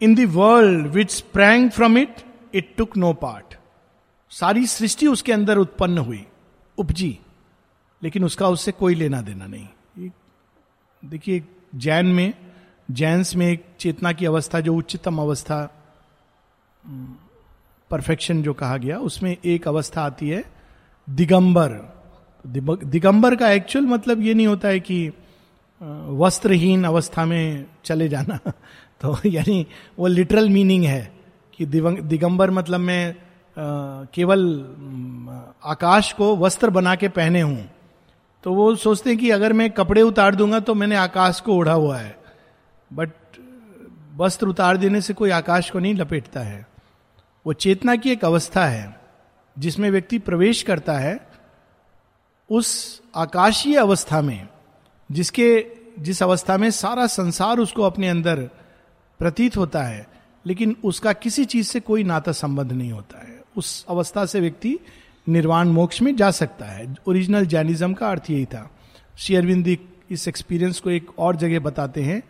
In 0.00 0.14
the 0.14 0.20
world 0.20 0.86
which 0.86 1.10
sprang 1.10 1.70
from 1.70 1.98
it 1.98 2.14
it 2.54 2.74
took 2.76 2.96
no 2.96 3.12
part 3.12 3.54
सारी 4.30 4.66
सृष्टि 4.66 5.06
उसके 5.06 5.32
अंदर 5.32 5.58
उत्पन्न 5.58 5.98
हुई। 5.98 6.26
उपजी। 6.78 7.18
लेकिन 8.02 8.24
उसका 8.24 8.48
उससे 8.48 8.72
कोई 8.72 8.94
लेना 8.94 9.20
देना 9.20 9.46
नहीं। 9.46 9.68
देखिए, 11.04 11.48
जैन 11.74 12.06
में, 12.06 12.34
जैन्स 12.90 13.36
में 13.36 13.46
एक 13.46 13.66
चेतना 13.78 14.12
की 14.12 14.26
अवस्था, 14.26 14.60
जो 14.60 14.74
उच्चतम 14.74 15.18
अवस्था, 15.18 15.84
परफेक्शन 17.90 18.42
जो 18.42 18.54
कहा 18.54 18.76
गया, 18.76 18.98
उसमें 18.98 19.36
एक 19.44 19.68
अवस्था 19.68 20.02
आती 20.02 20.28
है, 20.28 20.44
दिगंबर। 21.10 21.70
दिगंबर 22.84 23.36
का 23.36 23.50
एक्चुअल 23.50 23.84
मतलब 23.84 24.22
ये 24.22 24.34
नहीं 24.34 24.46
होता 24.46 24.68
है 24.68 24.80
कि 24.80 25.12
वस्त्रहीन 26.08 26.84
अवस्था 26.84 27.24
में 27.24 27.66
चले 27.84 28.08
जाना। 28.08 28.36
तो 29.00 29.16
यानी 29.26 29.66
वो 29.98 30.06
लिटरल 30.06 30.48
मीनिंग 30.48 30.84
है 30.84 31.12
कि 31.54 31.66
दिगंबर 31.66 32.50
मतलब 32.50 32.80
मैं 32.80 33.16
केवल 34.14 34.42
आकाश 35.64 36.12
को 36.12 36.36
वस्त्र 36.36 36.70
बना 36.70 36.94
के 36.94 37.08
पहने 37.08 37.40
हूँ। 37.40 37.70
तो 38.44 38.54
वो 38.54 38.74
सोचते 38.76 39.10
हैं 39.10 39.18
कि 39.18 39.30
अगर 39.30 39.52
मैं 39.52 39.70
कपड़े 39.70 40.02
उतार 40.02 40.34
दूँगा 40.34 40.60
तो 40.60 40.74
मैंने 40.74 40.96
आकाश 40.96 41.40
को 41.40 41.54
ओढ़ा 41.54 41.72
हुआ 41.72 41.98
है। 41.98 42.18
बट 42.92 43.10
वस्त्र 44.16 44.46
उतार 44.46 44.76
देने 44.76 45.00
से 45.00 45.14
कोई 45.14 45.30
आकाश 45.30 45.70
को 45.70 45.78
नहीं 45.78 45.94
लपेटता 45.94 46.40
है। 46.40 46.66
वो 47.46 47.52
चेतना 47.52 47.96
की 47.96 48.10
एक 48.10 48.24
अवस्था 48.24 48.66
है, 48.66 49.00
जिसमें 49.58 49.90
व्यक्ति 49.90 50.18
प्रवेश 50.18 50.62
करता 50.62 50.92
है, 50.92 51.26
उस 52.50 53.00
आकाशीय 53.16 53.76
अवस्था 53.76 54.22
में। 54.22 54.48
जिसके, 55.12 55.66
जिस 55.98 56.22
अवस्था 56.22 56.56
में 56.56 56.70
सारा 56.70 57.06
संसार 57.06 57.58
उसको 57.58 57.82
अपने 57.82 58.08
अंदर 58.08 58.36
प्रतीत 59.18 59.56
होता 59.56 59.82
है, 59.82 60.06
लेकिन 60.46 60.76
उसका 60.84 61.12
किसी 61.12 61.44
चीज़ 61.44 61.66
से 61.66 61.80
कोई 61.80 62.04
नाता 62.04 62.32
संबंध 62.32 62.72
नहीं 62.72 62.92
होता 62.92 63.18
है। 63.18 63.42
उस 63.56 63.84
अवस्था 63.88 64.26
से 64.26 64.40
व्यक्ति 64.40 64.78
निर्वाण 65.28 65.68
मोक्ष 65.68 66.02
में 66.02 66.16
जा 66.16 66.30
सकता 66.30 66.64
है। 66.64 66.94
ओरिजिनल 67.08 67.46
जैनिज्म 67.46 67.94
का 67.94 68.10
अर्थ 68.10 68.30
यही 68.30 68.44
था। 68.44 68.70
श्री 69.18 69.36
अरविंद 69.36 69.76
इस 70.10 70.28
एक्सपीरियंस 70.28 70.80
को 70.80 70.90
एक 70.90 71.18
और 71.18 71.36
जगह 71.36 71.60
बताते 71.60 72.02
हैं। 72.02 72.22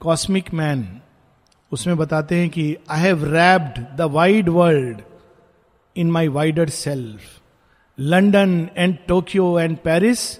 कॉस्मिक 0.00 0.54
मैन 0.54 1.00
उसमें 1.72 1.96
बताते 1.96 2.36
हैं 2.36 2.48
कि 2.50 2.76
I 2.90 3.00
have 3.00 3.24
wrapped 3.24 3.96
the 3.96 4.00
wide 4.00 4.48
world 4.48 5.00
in 5.96 6.10
my 6.10 6.28
wider 6.28 6.68
self 6.68 7.40
London 7.98 8.68
and 8.76 8.96
Tokyo 9.08 9.60
and 9.60 9.76
Paris 9.76 10.38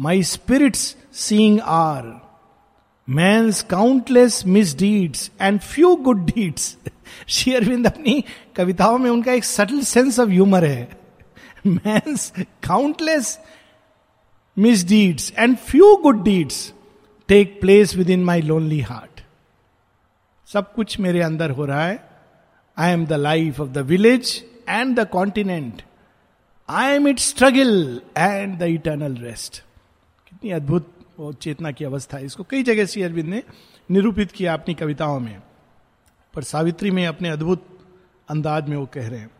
my 0.00 0.22
spirits 0.22 0.96
seeing 1.14 1.60
are 1.60 2.22
man's 3.08 3.62
countless 3.62 4.46
misdeeds 4.76 5.30
and 5.40 5.60
few 5.60 5.96
good 5.96 6.26
deeds 6.26 6.76
शेयरविंद 7.28 7.86
अपनी 7.86 8.24
कविताओं 8.56 8.98
में 8.98 9.10
उनका 9.10 9.32
एक 9.32 9.44
सटल 9.44 9.80
सेंस 9.80 10.20
ऑफ़ 10.20 10.28
ह्यूमर 10.28 10.64
है 10.64 10.98
man's 11.66 12.32
countless 12.40 13.40
misdeeds 14.84 15.32
and 15.38 15.56
few 15.56 15.96
good 15.96 16.24
deeds 16.24 16.72
take 17.28 17.60
place 17.60 17.96
within 18.10 18.24
my 18.24 18.42
lonely 18.42 18.80
heart 18.80 19.20
सब 20.52 20.74
कुछ 20.74 21.00
मेरे 21.00 21.22
अंदर 21.22 21.50
हो 21.50 21.64
रहा 21.64 21.86
है। 21.86 22.08
I 22.78 22.92
am 22.92 23.06
the 23.06 23.12
life 23.12 23.60
of 23.60 23.68
the 23.68 23.78
village 23.78 24.44
and 24.68 25.00
the 25.00 25.08
continent 25.08 25.82
I 26.68 26.92
am 26.92 27.08
it 27.08 27.18
struggle 27.18 28.00
and 28.16 28.58
the 28.58 28.62
eternal 28.62 29.14
rest 29.14 29.58
कितनी 30.28 30.50
अद्भुत 30.50 31.01
वो 31.18 31.32
चेतना 31.32 31.70
की 31.70 31.84
अवस्था 31.84 32.16
है। 32.16 32.24
इसको 32.24 32.42
कई 32.50 32.62
जगह 32.62 32.86
से 32.86 33.02
अरविंद 33.02 33.28
ने 33.28 33.42
निरूपित 33.90 34.32
किया 34.32 34.54
अपनी 34.54 34.74
कविताओं 34.74 35.20
में। 35.20 35.42
पर 36.34 36.42
सावित्री 36.42 36.90
में 36.90 37.06
अपने 37.06 37.28
अद्भुत 37.28 37.66
अंदाज 38.28 38.68
में 38.68 38.76
वो 38.76 38.86
कह 38.86 39.08
रहे 39.08 39.20
हैं 39.20 39.30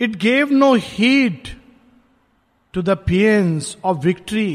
it 0.00 0.16
gave 0.16 0.50
no 0.52 0.74
heed 0.74 1.48
to 2.74 2.82
the 2.82 2.90
paeans 3.06 3.76
of 3.84 3.98
victory 3.98 4.50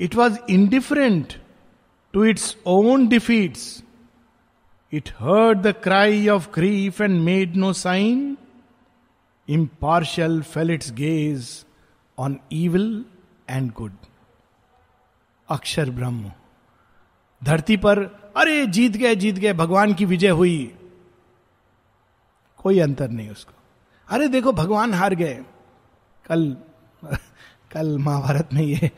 it 0.00 0.14
was 0.14 0.38
indifferent 0.50 1.34
to 2.14 2.24
its 2.24 2.56
own 2.66 3.06
defeats 3.08 3.82
it 4.92 5.08
heard 5.18 5.58
the 5.58 5.74
cry 5.82 6.28
of 6.28 6.48
grief 6.54 7.00
and 7.00 7.20
made 7.22 7.56
no 7.56 7.72
sign 7.72 8.36
impartial 9.48 10.40
fell 10.42 10.70
its 10.70 10.92
gaze 10.92 11.64
on 12.18 12.36
evil 12.52 13.04
and 13.50 13.72
good 13.72 13.92
अक्षर 15.48 15.90
ब्रह्म। 15.90 16.32
धरती 17.44 17.76
पर, 17.76 17.98
अरे, 18.36 18.66
जीत 18.66 18.92
गए 18.92 19.14
जीत 19.14 19.34
गए, 19.34 19.52
भगवान 19.52 19.94
की 19.94 20.04
विजय 20.04 20.28
हुई। 20.28 20.74
कोई 22.58 22.78
अंतर 22.78 23.08
नहीं 23.08 23.30
उसको। 23.30 23.52
अरे, 24.08 24.28
देखो, 24.28 24.52
भगवान 24.52 24.94
हार 24.94 25.14
गए। 25.14 25.42
कल 26.26 26.56
कल 27.72 27.98
महाभारत 27.98 28.48
में 28.54 28.62
ये 28.62 28.90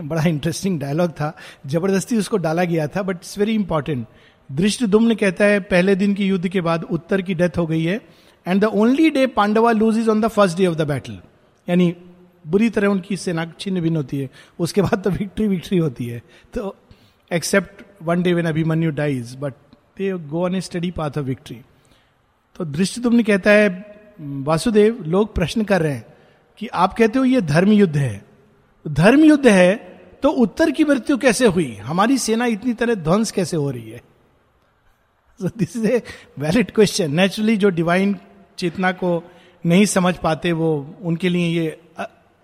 बड़ा 0.00 0.22
इंटरेस्टिंग 0.22 0.80
डायलॉग 0.80 1.10
था। 1.10 1.36
ज़बरदस्ती 1.66 2.16
उसको 2.16 2.36
डाला 2.36 2.64
गया 2.64 2.86
था 2.86 3.02
बट 3.02 3.16
इट्स 3.16 3.38
वेरी 3.38 3.54
इंपॉर्टेंट 3.54 4.06
दृष्ट 4.52 4.84
दुम्न 4.84 5.14
कहता 5.14 5.44
है, 5.44 5.60
पहले 5.60 5.94
दिन 5.94 6.14
की 6.14 6.26
युद्ध 6.26 6.48
के 6.48 6.60
बाद 6.60 6.84
उत्तर 6.84 7.22
की 7.22 7.34
डेथ 7.34 7.58
हो 7.58 7.66
गई 7.66 7.84
है 7.84 8.00
and 8.46 8.60
the 8.60 8.64
only 8.64 9.10
day 9.10 9.26
Pandava 9.26 9.72
lose 9.72 9.98
is 9.98 10.10
on 10.10 10.20
the 10.20 10.28
first 10.28 10.56
day 10.56 10.66
of 10.66 10.76
the 10.76 10.82
battle 10.82 11.20
यानी 11.68 11.96
बुरी 12.44 12.68
तरह 12.70 12.88
उनकी 12.88 13.16
सेना 13.16 13.44
छिन्न 13.60 13.80
भिन्न 13.80 13.96
होती 13.96 14.18
है। 14.18 14.28
उसके 14.58 14.82
बाद 14.82 15.02
तो 15.04 15.10
विक्ट्री 15.10 15.48
विक्ट्री 15.48 15.78
होती 15.78 16.06
है। 16.06 16.22
तो 16.54 16.74
except 17.30 17.82
one 18.02 18.22
day 18.22 18.32
when 18.34 18.46
Abhimanyu 18.46 18.90
dies 18.90 19.36
but 19.40 19.54
they 19.98 20.12
go 20.12 20.44
on 20.44 20.54
a 20.54 20.60
steady 20.60 20.90
path 20.90 21.18
of 21.18 21.24
victory 21.24 21.60
तो 22.56 22.64
दृष्टि 22.64 23.00
तुमने 23.00 23.22
कहता 23.22 23.50
है, 23.50 23.68
वासुदेव, 24.20 25.02
लोग 25.02 25.34
प्रश्न 25.34 25.64
कर 25.64 25.82
रहे 25.82 25.92
हैं 25.92 26.04
कि 26.58 26.66
आप 26.68 26.94
कहते 26.94 27.18
हो 27.18 27.24
ये 27.24 27.40
धर्म 27.40 27.72
युद्ध 27.72 27.96
है। 27.96 28.24
धर्म 28.84 29.24
युद्ध 29.24 29.46
है 29.46 29.74
तो 30.22 30.30
उत्तर 30.30 30.70
की 30.70 30.84
मृत्यु 30.84 31.16
कैसे 31.18 31.46
हुई? 31.46 31.74
हमारी 31.76 32.18
सेना 32.18 32.46
इतनी 32.46 32.72
तरह 32.74 32.94
ध्वंस 32.94 33.30
कैसे 33.30 33.56
हो 33.56 33.70
रही 33.70 33.90
है? 33.90 34.00
This 35.40 35.76
is 35.76 35.86
a 35.86 36.02
valid 36.38 36.70
question 36.70 37.14
naturally 37.14 37.56
जो 37.56 37.68
डिवाइन 37.70 38.16
चेतना 38.58 38.90
को 38.92 39.22
नहीं 39.64 39.86
समझ 39.86 40.14
पाते 40.16 40.52
वो 40.52 40.70
उनके 41.02 41.28
लिए 41.28 41.48
ये 41.50 41.80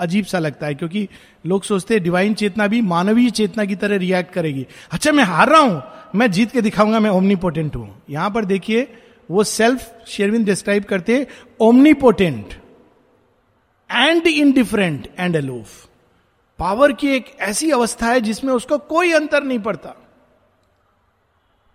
अजीब 0.00 0.24
सा 0.24 0.38
लगता 0.38 0.66
है, 0.66 0.74
क्योंकि 0.74 1.08
लोग 1.46 1.62
सोचते 1.64 1.94
हैं 1.94 2.02
डिवाइन 2.02 2.34
चेतना 2.34 2.66
भी 2.66 2.80
मानवीय 2.82 3.30
चेतना 3.32 3.64
की 3.64 3.76
तरह 3.76 3.96
रिएक्ट 3.96 4.32
करेगी। 4.32 4.66
अच्छा 4.92 5.12
मैं 5.12 5.24
हार 5.24 5.48
रहा 5.48 5.60
हूँ, 5.60 5.82
मैं 6.14 6.30
जीत 6.30 6.50
के 6.50 6.60
दिखाऊँगा, 6.60 7.00
मैं 7.00 7.10
ओमनीपोटेंट 7.10 7.76
हूँ। 7.76 8.02
यहाँ 8.10 8.30
पर 8.30 8.44
देखिए, 8.44 8.86
वो 9.28 9.44
सेल्फ 9.44 10.06
शेरविन 10.08 10.44
डिस्क्राइब 10.44 10.84
करते 10.84 11.26
omnipotent 11.60 12.52
and 13.90 14.26
indifferent 14.26 15.08
and 15.18 15.36
aloof 15.36 15.86
power 16.58 16.92
की 16.92 17.08
एक 17.08 17.26
ऐसी 17.40 17.70
अवस्था 17.70 18.06
है 18.06 18.20
जिसमें 18.20 18.52
उसको 18.52 18.78
कोई 18.78 19.12
अंतर 19.12 19.42
नहीं 19.44 19.58
पड़ता। 19.58 19.94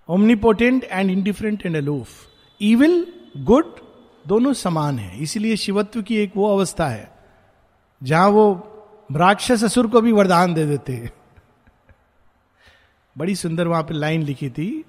Omnipotent 0.09 0.83
and 0.83 1.11
indifferent 1.11 1.65
and 1.65 1.77
aloof 1.77 2.09
evil 2.61 3.05
good 3.39 3.75
दोनों 4.25 4.53
समान 4.55 4.99
है। 4.99 5.21
इसीलिए 5.23 5.55
शिवत्व 5.57 6.01
की 6.01 6.17
एक 6.17 6.31
वो 6.35 6.47
अवस्था 6.49 6.87
है। 6.87 7.11
जहाँ 8.03 8.29
वो 8.29 8.45
राक्षस 9.11 9.63
असुर 9.63 9.87
को 9.87 10.01
भी 10.01 10.11
वरदान 10.11 10.53
दे 10.53 10.65
देते 10.65 11.09
बड़ी 13.15 13.35
सुंदर 13.35 13.67
वहाँ 13.67 13.83
पे 13.83 13.93
लाइन 13.93 14.21
लिखी 14.23 14.49
थी, 14.49 14.83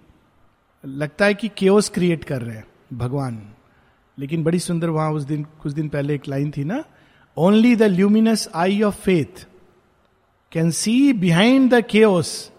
लगता 0.85 1.25
है 1.25 1.35
कि 1.35 1.49
केओस 1.49 1.89
क्रिएट 1.89 2.25
कर 2.25 2.43
रहे 2.43 2.57
हैं 2.57 2.65
भगवान। 2.93 3.41
लेकिन 4.19 4.45
बड़ी 4.45 4.59
सुंदर 4.59 4.89
वहाँ 4.89 5.11
उस 5.13 5.23
दिन, 5.23 5.43
कुछ 5.63 5.73
दिन 5.73 5.89
पहले 5.89 6.15
एक 6.15 6.29
लाइन 6.29 6.51
थी 6.57 6.65
ना 6.65 6.83
only 7.37 7.75
the 7.77 7.83
luminous 7.83 8.49
eye 8.55 8.83
of 8.83 9.01
faith 9.01 9.47
can 10.53 10.71
see 10.71 11.13
behind 11.13 11.71
the 11.75 11.83
chaos 11.85 12.51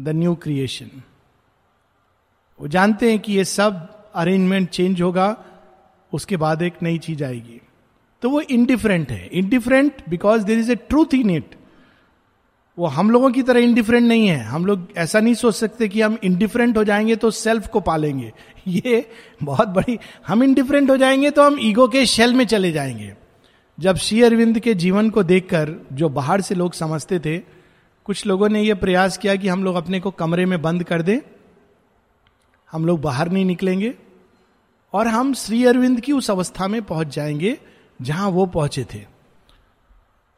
the 0.00 0.08
new 0.08 0.34
creation 0.34 1.02
वो 2.60 2.68
जानते 2.68 3.10
हैं 3.10 3.18
कि 3.20 3.32
ये 3.32 3.44
सब 3.44 3.88
अरेंजमेंट 4.14 4.68
चेंज 4.68 5.02
होगा, 5.02 5.36
उसके 6.12 6.36
बाद 6.36 6.62
एक 6.62 6.82
नई 6.82 6.98
चीज़ 6.98 7.24
आएगी। 7.24 7.60
तो 8.22 8.30
वो 8.30 8.40
इनडिफरेंट 8.40 9.10
है. 9.10 9.26
Indifferent 9.26 10.02
because 10.08 10.44
there 10.44 10.58
is 10.58 10.72
a 10.72 10.74
truth 10.74 11.14
in 11.14 11.30
it 11.30 11.54
वो 12.78 12.86
हम 12.86 13.10
लोगों 13.10 13.30
की 13.30 13.42
तरह 13.42 13.60
इनडिफरेंट 13.60 14.06
नहीं 14.08 14.26
है. 14.28 14.42
हम 14.44 14.66
लोग 14.66 14.88
ऐसा 14.96 15.20
नहीं 15.20 15.34
सोच 15.34 15.54
सकते 15.54 15.88
कि 15.88 16.00
हम 16.00 16.16
इनडिफरेंट 16.24 16.76
हो 16.76 16.84
जाएँगे 16.84 17.16
तो 17.16 17.30
सेल्फ 17.30 17.68
को 17.68 17.80
पालेंगे. 17.80 18.32
ये 18.68 19.10
बहुत 19.42 19.68
बड़ी, 19.68 19.98
हम 20.26 20.42
इनडिफरेंट 20.42 20.90
हो 20.90 20.96
जाएँगे 20.96 21.30
तो 21.30 21.42
हम 21.42 21.56
ईगो 21.60 21.88
के 21.88 22.04
शेल 22.06 22.34
में 22.34 22.44
चले 22.46 22.72
जाएँगे. 22.72 23.14
जब 23.78 23.96
श्री 23.96 24.22
अरविंद 24.22 24.58
के 24.60 24.74
जीवन 24.74 25.10
को 25.10 25.22
देखकर 25.22 25.74
जो 25.92 26.08
बाहर 26.08 26.40
से 26.40 26.54
लोग 26.54 26.72
समझते 26.72 27.18
थे, 27.18 27.38
कुछ 28.06 28.26
लोगों 28.26 28.48
ने 28.48 28.62
यह 28.62 28.74
प्रयास 28.74 29.18
किया 29.18 29.36
कि 29.36 29.48
हम 29.48 29.64
लोग 29.64 29.76
अपने 29.76 30.00
को 30.00 30.10
कमरे 30.10 30.46
में 30.46 30.62
बंद 30.62 30.84
कर 30.84 31.02
दें. 31.02 31.18
हम 32.72 32.86
लोग 32.86 33.00
बाहर 33.00 33.30
नहीं 33.32 33.44
निकलेंगे 33.44 33.94
और 34.92 35.08
हम 35.08 35.32
श्री 35.34 35.64
अरविंद 35.64 36.00
की 36.00 36.12
उस 36.12 36.30
अवस्था 36.30 36.68
में 36.68 36.82
पहुँच 36.82 37.14
जाएँगे 37.14 37.56
जहाँ 38.02 38.28
वो 38.28 38.46
पहुँचे 38.46 38.84
थे। 38.94 38.98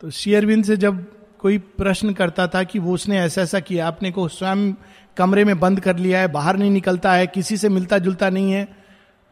तो 0.00 0.10
शेयरविंद 0.10 0.64
से 0.64 0.76
जब 0.76 1.04
कोई 1.38 1.58
प्रश्न 1.58 2.12
करता 2.12 2.46
था 2.46 2.62
कि 2.62 2.78
वो 2.78 2.94
उसने 2.94 3.18
ऐसा 3.20 3.42
ऐसा 3.42 3.60
किया, 3.60 3.86
आपने 3.88 4.10
को 4.10 4.28
स्वयं 4.28 4.72
कमरे 5.16 5.44
में 5.44 5.60
बंद 5.60 5.80
कर 5.80 5.96
लिया 5.96 6.20
है, 6.20 6.28
बाहर 6.28 6.56
नहीं 6.56 6.70
निकलता 6.70 7.12
है, 7.12 7.26
किसी 7.26 7.56
से 7.56 7.68
मिलता 7.68 7.98
जुलता 7.98 8.30
नहीं 8.30 8.52
है 8.52 8.78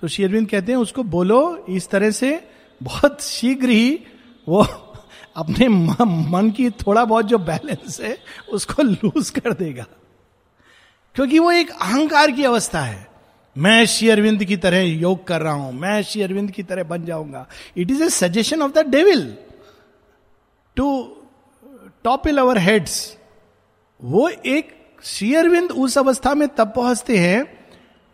तो 0.00 0.08
श्री 0.08 0.24
अरविंद 0.24 0.48
कहते 0.48 0.72
हैं, 0.72 0.78
उसको 0.78 1.02
बोलो, 1.02 1.64
इस 1.68 1.88
तरह 1.90 2.10
से 2.10 2.48
बहुत 2.82 3.22
शीघ्र 3.22 3.68
ही 3.68 4.00
वो 4.48 4.62
अपने 5.36 5.68
मन 5.68 6.50
की 6.56 6.70
थोड़ा 6.70 7.04
बहुत 7.04 7.24
जो 7.24 7.38
बैलेंस 7.38 8.00
है, 8.00 8.18
उसको 8.52 8.82
लूज 8.82 9.30
कर 9.30 9.52
देगा। 9.52 9.86
क्योंकि 11.14 11.38
वो 11.38 11.52
एक 11.52 11.70
अहंकार 11.70 12.30
की 12.30 12.44
अवस्था 12.44 12.80
है। 12.80 13.15
मैं 13.56 13.84
श्री 13.86 14.08
अरविंद 14.10 14.44
की 14.44 14.56
तरह 14.56 14.80
योग 14.80 15.26
कर 15.26 15.40
रहा 15.40 15.52
हूँ, 15.52 15.72
मैं 15.72 16.02
श्री 16.02 16.22
अरविंद 16.22 16.50
की 16.50 16.62
तरह 16.62 16.84
बन 16.84 17.04
जाऊँगा। 17.04 17.46
It 17.76 17.90
is 17.90 18.02
a 18.02 18.08
suggestion 18.10 18.62
of 18.62 18.72
the 18.72 18.86
devil 18.88 19.22
to 20.76 20.88
topple 22.04 22.38
our 22.38 22.58
heads 22.58 23.16
वो 24.00 24.28
एक 24.28 24.74
श्री 25.04 25.34
अरविंद 25.34 25.70
उस 25.72 25.98
अवस्था 25.98 26.34
में 26.34 26.48
तब 26.48 26.72
पहुँचते 26.76 27.18
हैं 27.18 27.44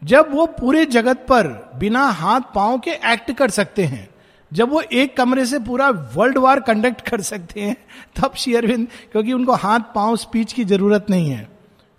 जब 0.02 0.32
वो 0.34 0.46
पूरे 0.52 0.84
जगत 0.86 1.26
पर 1.28 1.46
बिना 1.78 2.04
हाथ 2.10 2.40
पाँव 2.54 2.78
के 2.78 2.90
एक्ट 3.12 3.30
कर 3.32 3.50
सकते 3.50 3.84
हैं। 3.84 4.08
जब 4.52 4.70
वो 4.70 4.80
एक 4.82 5.16
कमरे 5.16 5.44
से 5.46 5.58
पूरा 5.58 5.88
वर्ल्ड 6.14 6.38
वार 6.38 6.60
कंडक्ट 6.60 7.00
कर 7.00 7.20
सकते 7.20 7.60
हैं, 7.60 7.76
तब 8.16 8.34
श्री 8.36 8.54
अरविंद, 8.54 8.86
क्योंकि 9.12 9.32
उनको 9.32 9.52
हाथ 9.54 9.80
पाँव 9.94 10.16
स्पीच 10.16 10.52
की 10.52 10.64
ज़रूरत 10.64 11.06
नहीं 11.10 11.30
है, 11.30 11.48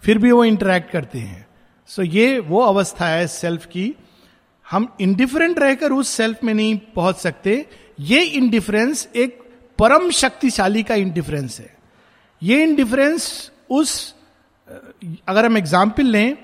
फिर 0.04 0.18
भी 0.18 0.32
वो 0.32 0.44
इंटरेक्ट 0.46 0.92
करते 0.92 1.20
हैं। 1.20 1.43
सो 1.96 2.02
so, 2.02 2.10
ये 2.10 2.40
वो 2.40 2.62
अवस्था 2.62 3.08
है 3.08 3.26
सेल्फ 3.28 3.66
की। 3.66 3.94
हम 4.66 4.88
इंडिफरेंट 5.02 5.60
रहकर 5.60 5.92
उस 5.92 6.10
सेल्फ 6.10 6.44
में 6.44 6.54
नहीं 6.54 6.78
पहुँच 6.96 7.15
सकते। 7.15 7.65
ये 8.00 8.22
इंडिफरेंस 8.22 9.08
एक 9.15 9.38
परम 9.80 10.10
शक्तिशाली 10.12 10.84
का 10.84 10.96
इंडिफरेंस 10.96 11.60
है। 11.60 11.76
ये 12.41 12.63
इंडिफरेंस 12.63 13.52
उस, 13.70 14.15
अगर 15.28 15.46
हम 15.46 15.58
एग्ज़ाम्पल 15.58 16.06
लें 16.06 16.36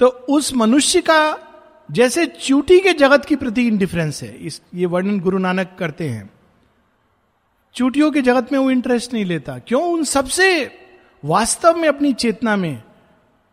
तो 0.00 0.06
उस 0.06 0.52
मनुष्य 0.54 1.00
का 1.00 1.48
जैसे 1.88 2.26
चूटी 2.26 2.78
के 2.80 2.92
जगत 2.92 3.24
की 3.24 3.36
प्रति 3.36 3.66
इंडिफरेंस 3.66 4.22
है। 4.22 4.32
इस, 4.36 4.60
ये 4.74 4.86
वर्णन 4.86 5.18
गुरु 5.20 5.38
नानक 5.38 5.76
करते 5.78 6.08
हैं। 6.08 6.30
चूटियों 7.74 8.10
के 8.10 8.22
जगत 8.22 8.52
में 8.52 8.58
वो 8.58 8.70
इंटरेस्ट 8.70 9.12
नहीं 9.14 9.24
लेता। 9.24 9.58
क्यों? 9.58 9.82
उन 9.82 10.04
सबसे 10.04 10.70
वास्तव 11.22 11.76
में 11.76 11.88
अपनी 11.88 12.12
चेतना 12.12 12.56
में 12.56 12.82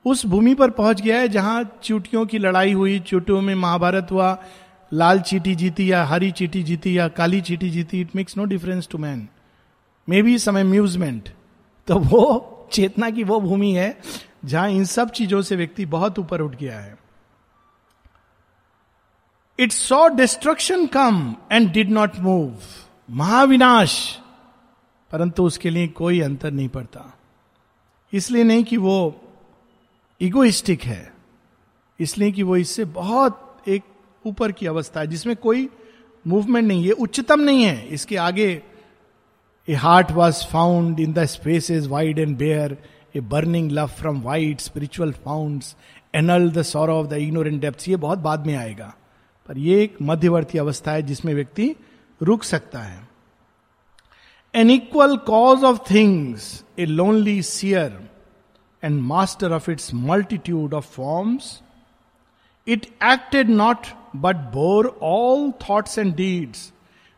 उस 0.06 0.26
भूमि 0.26 0.54
पर 0.56 0.70
पहुँच 0.70 1.02
गया 1.02 1.18
है 1.18 1.28
जहाँ 1.28 1.64
चूटियों 1.84 2.26
की 2.26 2.38
लड़ाई 2.38 2.74
हुई, 2.74 3.00
चूटियों 3.00 3.42
में 3.42 3.54
महाभारत 3.56 4.08
हुआ, 4.12 4.38
लाल 4.92 5.20
चीटी 5.20 5.56
जीती 5.56 5.92
या 5.92 6.04
हरी 6.06 6.32
चीटी 6.32 6.64
जीती 6.64 6.98
या 6.98 7.08
काली 7.08 7.42
चीटी 7.42 7.70
जीती 7.70 8.02
it 8.02 8.16
makes 8.16 8.38
no 8.38 8.46
difference 8.46 8.88
to 8.92 8.98
man 8.98 9.28
may 10.08 10.22
be 10.22 10.38
some 10.38 10.60
amusement 10.60 11.30
तो 11.88 11.96
वो 11.96 12.68
चेतना 12.72 13.10
की 13.10 13.24
वो 13.24 13.40
भूमि 13.40 13.72
है 13.72 13.98
जहाँ 14.46 14.70
इन 14.70 14.86
सब 14.86 15.10
चीज़ों 15.10 15.42
से 15.42 15.56
व्यक्ति 15.56 15.86
बहुत 15.86 16.20
ऊपर 16.20 16.42
उठ 16.42 16.56
गया 16.56 16.80
है। 16.80 16.98
It 19.60 19.72
saw 19.72 20.08
destruction 20.08 20.86
come 20.86 21.36
and 21.52 21.72
did 21.72 21.90
not 21.90 22.20
move 22.20 22.58
महाविनाश। 23.10 24.20
परंतु 25.12 25.44
उसके 25.44 25.70
लिए 25.70 25.88
कोई 25.88 26.20
अंतर 26.22 26.52
नहीं 26.52 26.70
पड़ता। 26.70 27.06
इसलिए 28.14 28.44
नहीं 28.44 28.64
कि 28.64 28.78
वो 28.78 29.22
इगोइस्टिक 30.22 30.82
है। 30.82 31.14
इसलिए 32.00 32.32
कि 32.32 32.44
वो 32.44 32.58
इससे 32.58 32.86
बहुत 32.86 33.64
एक 33.68 33.84
ऊपर 34.26 34.52
की 34.52 34.66
अवस्था 34.66 35.00
है, 35.00 35.08
जिसमें 35.08 35.36
कोई 35.36 35.70
मूवमेंट 36.28 36.68
नहीं 36.68 36.86
है, 36.86 36.92
उच्चतम 36.92 37.40
नहीं 37.40 37.64
है। 37.64 37.88
इसके 37.88 38.18
आगे 38.18 38.62
a 39.68 39.74
heart 39.74 40.12
was 40.12 40.46
found 40.46 41.00
in 41.00 41.14
the 41.14 41.26
spaces 41.26 41.88
wide 41.88 42.20
and 42.20 42.38
bare 42.38 42.78
a 43.16 43.20
burning 43.20 43.72
love 43.72 43.88
from 43.88 44.22
wide 44.22 44.60
spiritual 44.60 45.12
found 45.12 45.64
annulled 46.16 46.50
the 46.52 46.62
sore 46.62 46.90
of 46.90 47.08
the 47.08 47.14
ignorant 47.14 47.62
depth 47.62 47.88
ये 47.90 47.96
बहुत 47.96 48.20
बाद 48.20 48.46
में 48.48 48.56
आएगा। 48.56 48.94
पर 49.50 49.58
यह 49.58 49.82
एक 49.82 49.98
मध्यवर्ती 50.02 50.58
अवस्था 50.58 50.92
है, 50.92 51.02
जिसमें 51.02 51.34
व्यक्ति 51.34 51.76
रुक 52.22 52.44
सकता 52.44 52.80
है। 52.80 53.08
An 54.54 54.72
equal 54.72 55.18
cause 55.18 55.64
of 55.64 55.80
things 55.92 56.64
a 56.80 56.86
lonely 56.86 57.42
seer 57.42 58.09
and 58.84 59.02
master 59.02 59.52
of 59.52 59.72
its 59.72 59.94
multitude 59.94 60.74
of 60.74 60.88
forms 60.96 61.62
it 62.68 62.86
acted 63.04 63.50
not 63.50 63.88
but 64.16 64.36
bore 64.54 65.00
all 65.04 65.52
thoughts 65.70 65.98
and 65.98 66.16
deeds 66.16 66.72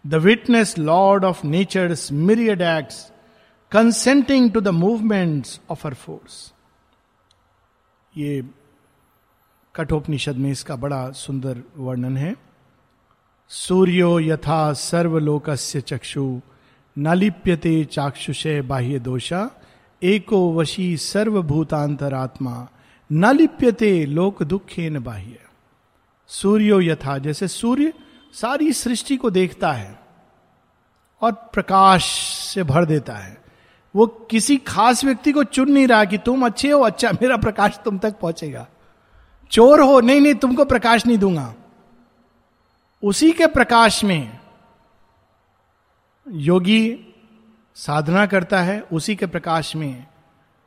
the 0.05 0.15
witness 0.15 0.77
lord 0.77 1.25
of 1.25 1.45
nature's 1.47 2.11
myriad 2.11 2.61
acts 2.61 3.11
consenting 3.71 4.51
to 4.51 4.61
the 4.61 4.67
movements 4.67 5.59
of 5.69 5.87
her 5.87 5.93
force 5.93 6.53
ये 8.17 8.43
कठोपनिषद 9.75 10.35
में 10.35 10.51
इसका 10.51 10.75
बड़ा 10.75 11.11
सुंदर 11.11 11.61
वर्णन 11.77 12.17
है। 12.17 12.35
सूर्यो 13.49 14.19
यथा 14.19 14.73
सर्वलोकस्य 14.73 15.81
चक्षु 15.81 16.41
न 16.97 17.13
लिप्यते 17.13 17.83
चाक्षुषय 17.85 18.61
बाह्य 18.61 18.99
दोषा 18.99 19.49
एको 20.01 20.53
वशी 20.53 20.97
सर्वभूतांतरात्मा 20.97 22.67
न 23.11 23.35
लिप्यते 23.35 24.05
लोक 24.05 24.43
दुखे 24.43 24.89
न 24.89 24.99
बाह्य। 24.99 25.39
सूर्यो 26.27 26.79
यथा, 26.81 27.17
जैसे 27.17 27.47
सूर्य 27.47 27.93
सारी 28.33 28.73
सृष्टि 28.73 29.17
को 29.17 29.29
देखता 29.29 29.71
है 29.71 29.99
और 31.21 31.31
प्रकाश 31.31 32.05
से 32.53 32.63
भर 32.63 32.85
देता 32.85 33.13
है, 33.13 33.37
वो 33.95 34.07
किसी 34.07 34.57
खास 34.57 35.03
व्यक्ति 35.05 35.31
को 35.31 35.43
चुन 35.43 35.71
नहीं 35.71 35.87
रहा 35.87 36.05
कि 36.05 36.17
तुम 36.17 36.45
अच्छे 36.45 36.71
हो 36.71 36.81
अच्छा 36.81 37.11
मेरा 37.11 37.37
प्रकाश 37.37 37.79
तुम 37.85 37.97
तक 37.97 38.19
पहुंचेगा। 38.19 38.67
चोर 39.51 39.81
हो, 39.81 39.99
नहीं 39.99 40.21
नहीं, 40.21 40.35
तुमको 40.35 40.65
प्रकाश 40.65 41.05
नहीं 41.05 41.17
दूँगा। 41.17 41.53
उसी 43.03 43.31
के 43.31 43.47
प्रकाश 43.47 44.03
में 44.03 44.39
योगी 46.27 47.10
साधना 47.75 48.25
करता 48.25 48.61
है, 48.61 48.81
उसी 48.81 49.15
के 49.15 49.25
प्रकाश 49.25 49.75
में 49.75 50.05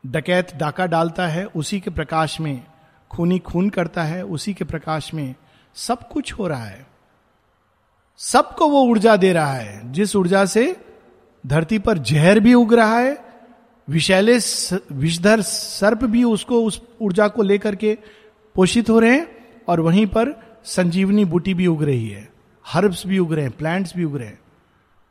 डकैत 0.07 0.55
डाका 0.57 0.87
डालता 0.87 1.27
है, 1.27 1.45
उसी 1.45 1.81
के 1.81 1.91
प्रकाश 1.91 2.41
में 2.41 2.65
खूनी 3.11 3.39
खून 3.39 3.69
करता 3.71 4.03
है, 4.03 4.25
उसी 4.25 4.55
के 4.55 4.65
प्रकाश 4.65 5.15
में 5.15 5.35
सब 5.75 6.09
कुछ 6.09 6.33
हो 6.33 6.47
रहा 6.49 6.65
है। 6.65 6.87
सबको 8.17 8.69
वो 8.69 8.83
ऊर्जा 8.83 9.17
दे 9.17 9.33
रहा 9.33 9.53
है, 9.53 9.93
जिस 9.93 10.17
ऊर्जा 10.17 10.45
से 10.45 10.77
धरती 11.47 11.79
पर 11.79 11.99
जहर 11.99 12.41
भी 12.41 12.55
उग 12.55 12.75
रहा 12.75 12.99
है 12.99 13.25
विशैले 13.89 14.39
विषधर 14.93 15.41
सर्प 15.41 16.05
भी 16.05 16.25
उसको, 16.25 16.63
उस 16.65 16.83
ऊर्जा 17.01 17.29
को 17.29 17.43
लेकर 17.43 17.77
के 17.77 17.99
पोषित 18.55 18.91
हो 18.91 18.99
रहे 18.99 19.13
हैं, 19.13 19.27
और 19.69 19.81
वहीं 19.81 20.07
पर 20.07 20.33
संजीवनी 20.65 21.25
बूटी 21.25 21.55
भी 21.55 21.67
उग 21.67 21.83
रही 21.83 22.09
है, 22.09 22.29
हर्ब्स 22.67 23.07
भी 23.07 23.19
उग 23.19 23.33
रहे 23.33 23.45
हैं, 23.45 23.53
प्लांट्स 23.53 23.97
भी 23.97 24.05
उग 24.05 24.17
रहे 24.17 24.27
हैं। 24.27 24.39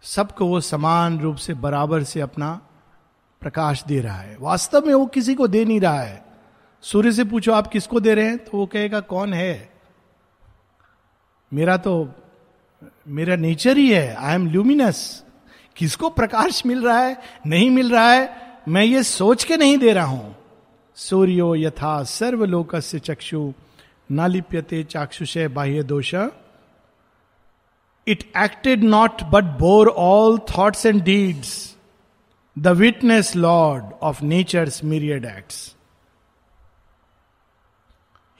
सबको 0.03 0.45
वो 0.45 0.61
समान 0.61 1.19
रूप 1.19 1.35
से 1.35 1.53
बराबर 1.53 2.03
से 2.03 2.21
अपना 2.21 2.61
प्रकाश 3.41 3.83
दे 3.83 3.99
रहा 3.99 4.17
है। 4.17 4.37
वास्तव 4.39 4.85
में 4.85 4.93
वो 4.93 5.05
किसी 5.05 5.35
को 5.35 5.47
दे 5.47 5.65
नहीं 5.65 5.79
रहा 5.79 6.01
है। 6.01 6.25
सूर्य 6.81 7.11
से 7.11 7.23
पूछो, 7.23 7.51
आप 7.51 7.67
किसको 7.67 7.99
दे 7.99 8.13
रहे 8.13 8.25
हैं? 8.25 8.37
तो 8.37 8.57
वो 8.57 8.65
कहेगा, 8.65 8.99
कौन 8.99 9.33
है? 9.33 9.73
मेरा 11.53 11.77
तो 11.77 12.09
मेरा 13.07 13.35
नेचर 13.35 13.77
ही 13.77 13.91
है। 13.91 14.15
आई 14.15 14.35
एम 14.35 14.47
ल्यूमिनस 14.47 15.23
किसको 15.75 16.09
प्रकाश 16.09 16.65
मिल 16.65 16.85
रहा 16.85 16.99
है? 16.99 17.21
नहीं 17.47 17.69
मिल 17.69 17.91
रहा 17.91 18.11
है। 18.11 18.35
मैं 18.67 18.83
ये 18.83 19.03
सोच 19.03 19.43
के 19.43 19.57
नहीं 19.57 19.77
दे 19.77 19.93
रहा 19.93 20.05
हूँ। 20.05 20.35
सूर्यो 20.95 21.55
यथा 21.55 22.03
सर्वलोक 22.03 22.75
से 22.75 22.99
चक्षु। 22.99 23.53
नालिप्यते 24.11 24.83
चाक्षुष 24.83 25.37
बाह्य 25.37 25.83
दोष 25.83 26.15
it 28.07 28.31
acted 28.37 28.83
not 28.83 29.23
but 29.23 29.43
bore 29.43 29.87
all 29.87 30.39
thoughts 30.39 30.85
and 30.85 31.03
deeds 31.03 31.77
the 32.59 32.67
witness 32.67 33.35
lord 33.35 33.83
of 33.83 34.23
nature's 34.23 34.83
myriad 34.83 35.25
acts 35.25 35.75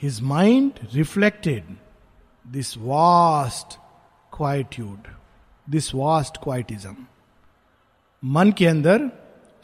his 0.02 0.22
mind 0.22 0.72
reflected 0.94 1.78
this 2.48 2.78
vast 2.78 3.80
quietude 4.38 5.16
this 5.70 5.96
vast 5.96 6.38
quietism 6.38 6.96
मन 8.26 8.52
के 8.52 8.68
अंदर 8.68 9.02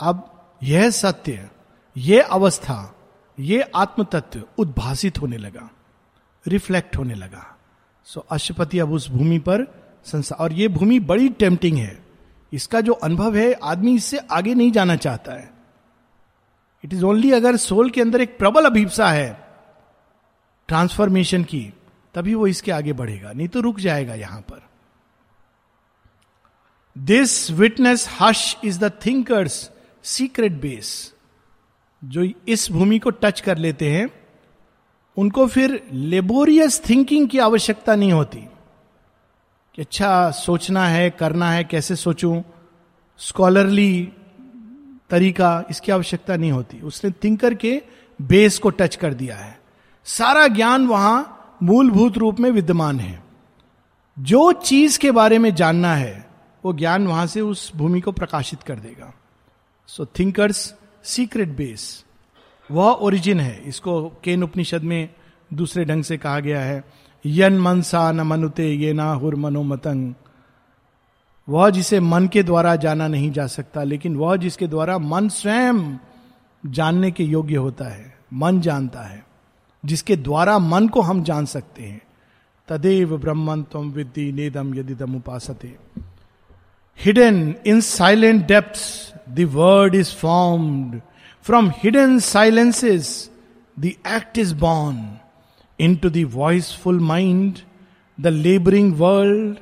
अब 0.01 0.35
यह 0.63 0.89
सत्य 0.89 1.49
यह 1.97 2.27
अवस्था 2.31 2.95
यह 3.39 3.69
आत्म 3.75 4.03
तत्व 4.03 4.43
उद्भासित 4.57 5.21
होने 5.21 5.37
लगा 5.37 5.69
रिफ्लेक्ट 6.47 6.97
होने 6.97 7.13
लगा। 7.13 7.57
सो 8.05 8.19
so, 8.19 8.27
अशुपति 8.27 8.79
अब 8.79 8.91
उस 8.91 9.09
भूमि 9.09 9.39
पर 9.39 9.78
संसार। 10.09 10.39
और 10.39 10.53
ये 10.53 10.67
भूमि 10.67 10.99
बड़ी 10.99 11.29
टेम्पटिंग 11.29 11.77
है। 11.77 11.97
इसका 12.53 12.81
जो 12.81 12.93
अनुभव 12.93 13.35
है, 13.35 13.53
आदमी 13.53 13.95
इससे 13.95 14.17
आगे 14.17 14.53
नहीं 14.53 14.71
जाना 14.71 14.95
चाहता 14.95 15.33
है। 15.33 15.51
इट 16.85 16.93
इज़ 16.93 17.03
ओनली 17.03 17.31
अगर 17.31 17.55
सोल 17.57 17.89
के 17.89 18.01
अंदर 18.01 18.21
एक 18.21 18.37
प्रबल 18.37 18.65
अभिप्सा 18.65 19.09
है 19.09 19.47
ट्रांसफॉर्मेशन 20.67 21.43
की, 21.43 21.73
तभी 22.13 22.33
वो 22.33 22.47
इसके 22.47 22.71
आगे 22.71 22.93
बढ़ेगा। 22.93 23.31
नहीं 23.33 23.47
तो 23.47 23.59
रुक 23.59 23.79
जाएगा 23.79 24.13
यहाँ 24.13 24.41
पर। 24.41 24.61
This 26.97 27.51
witness 27.51 28.09
hush 28.21 28.57
is 28.63 28.79
the 28.79 28.91
thinker's 29.05 29.71
secret 30.03 30.51
base 30.51 31.13
जो 32.03 32.27
इस 32.47 32.71
भूमि 32.71 32.99
को 32.99 33.09
टच 33.09 33.41
कर 33.41 33.57
लेते 33.57 33.91
हैं, 33.91 34.09
उनको 35.17 35.47
फिर 35.47 35.87
लेबोरियस 35.93 36.81
थिंकिंग 36.89 37.29
की 37.29 37.39
आवश्यकता 37.39 37.95
नहीं 37.95 38.11
होती। 38.11 38.47
कि 39.75 39.81
अच्छा 39.81 40.31
सोचना 40.31 40.85
है, 40.87 41.09
करना 41.09 41.51
है, 41.51 41.63
कैसे 41.63 41.95
सोचूं? 41.95 42.41
स्कॉलरली 43.17 44.13
तरीका 45.09 45.63
इसकी 45.69 45.91
आवश्यकता 45.91 46.35
नहीं 46.35 46.51
होती। 46.51 46.81
उसने 46.81 47.11
थिंकर 47.11 47.53
के 47.53 47.81
बेस 48.21 48.59
को 48.59 48.69
टच 48.69 48.95
कर 48.95 49.13
दिया 49.13 49.35
है। 49.35 49.59
सारा 50.03 50.47
ज्ञान 50.47 50.87
वहाँ 50.87 51.35
मूलभूत 51.63 52.17
रूप 52.17 52.39
में 52.39 52.51
विद्यमान 52.51 52.99
है। 52.99 53.23
जो 54.19 54.51
चीज़ 54.51 54.99
के 54.99 55.11
बारे 55.11 55.39
में 55.39 55.55
जानना 55.55 55.95
है, 55.95 56.29
वो 56.65 56.73
ज्ञान 56.73 57.07
वहाँ 57.07 57.27
से 57.27 57.41
उस 57.41 57.71
भूमि 57.75 58.01
को 58.01 58.11
प्रकाशित 58.11 58.63
कर 58.63 58.75
देगा। 58.75 59.13
सो 59.87 60.05
थिंकर्स 60.05 60.75
सीक्रेट 61.03 61.49
बेस 61.49 62.05
वह 62.71 62.91
ओरिजिन 62.91 63.39
है। 63.39 63.63
इसको 63.65 64.09
केन 64.23 64.43
उपनिषद 64.43 64.81
में 64.81 65.09
दूसरे 65.53 65.85
ढंग 65.85 66.03
से 66.03 66.17
कहा 66.17 66.39
गया 66.39 66.61
है। 66.61 66.83
यन 67.25 67.59
मनसा 67.59 68.11
न 68.11 68.21
मनुते 68.21 68.71
ये 68.71 68.93
ना 68.93 69.11
हुर 69.13 69.35
मनोमतंग। 69.35 70.13
वह 71.47 71.69
जिसे 71.69 71.99
मन 71.99 72.27
के 72.27 72.43
द्वारा 72.43 72.75
जाना 72.75 73.07
नहीं 73.07 73.31
जा 73.31 73.47
सकता, 73.47 73.83
लेकिन 73.83 74.15
वह 74.15 74.35
जिसके 74.35 74.67
द्वारा 74.67 74.97
मन 74.97 75.29
स्वयं 75.29 75.97
जानने 76.63 77.11
के 77.11 77.23
योग्य 77.23 77.55
होता 77.55 77.85
है, 77.85 78.15
मन 78.33 78.61
जानता 78.61 79.01
है, 79.01 79.25
जिसके 79.85 80.15
द्वारा 80.15 80.59
मन 80.59 80.87
को 80.87 81.01
हम 81.01 81.23
जान 81.23 81.45
सकते 81.45 81.83
हैं। 81.83 82.01
तदेव 82.67 83.17
ब्रह्मन 83.17 83.63
तम 83.63 83.91
विद्धि 83.91 84.31
नेदम 84.31 84.75
यदि 84.75 84.95
दम 84.95 85.15
उपासते। 85.15 85.75
Hidden 86.99 87.55
in 87.67 87.81
silent 87.81 88.45
depth 88.47 88.79
the 89.29 89.49
word 89.53 89.95
is 89.95 90.15
formed 90.15 91.01
from 91.41 91.69
hidden 91.69 92.19
silences 92.19 93.29
the 93.79 93.85
act 93.85 94.37
is 94.37 94.55
born 94.55 95.18
into 95.79 96.09
the 96.09 96.25
voiceful 96.25 96.99
mind, 96.99 97.63
the 98.17 98.31
laboring 98.31 98.97
world 98.97 99.59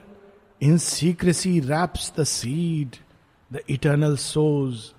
in 0.62 0.80
secrecy 0.80 1.62
wraps 1.62 2.10
the 2.10 2.26
seed, 2.26 2.98
the 3.52 3.62
eternal 3.72 4.18
sows. 4.18 4.94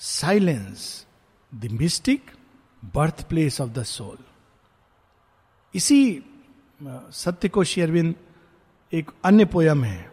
Silence, 0.00 1.04
the 1.52 1.68
mystic 1.68 2.32
birthplace 2.82 3.60
of 3.60 3.74
the 3.74 3.84
soul. 3.84 4.16
इसी 5.74 6.00
सत्य 7.12 7.48
को 7.48 7.64
शेरविंद 7.64 8.14
एक 8.92 9.10
अन्य 9.24 9.44
poem 9.44 9.82
है 9.84 10.10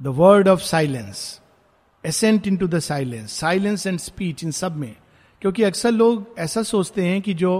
the 0.00 0.06
word 0.18 0.48
of 0.48 0.60
silence 0.60 1.40
ascent 2.04 2.46
into 2.56 2.68
the 2.68 2.78
silence 2.78 3.32
silence 3.40 3.86
and 3.86 3.98
speech 3.98 4.44
इन 4.44 4.50
सब 4.60 4.76
में 4.76 4.94
क्योंकि 5.42 5.62
अक्सर 5.62 5.90
लोग 5.92 6.34
ऐसा 6.38 6.62
सोचते 6.62 7.06
हैं 7.06 7.20
कि 7.22 7.34
जो 7.34 7.52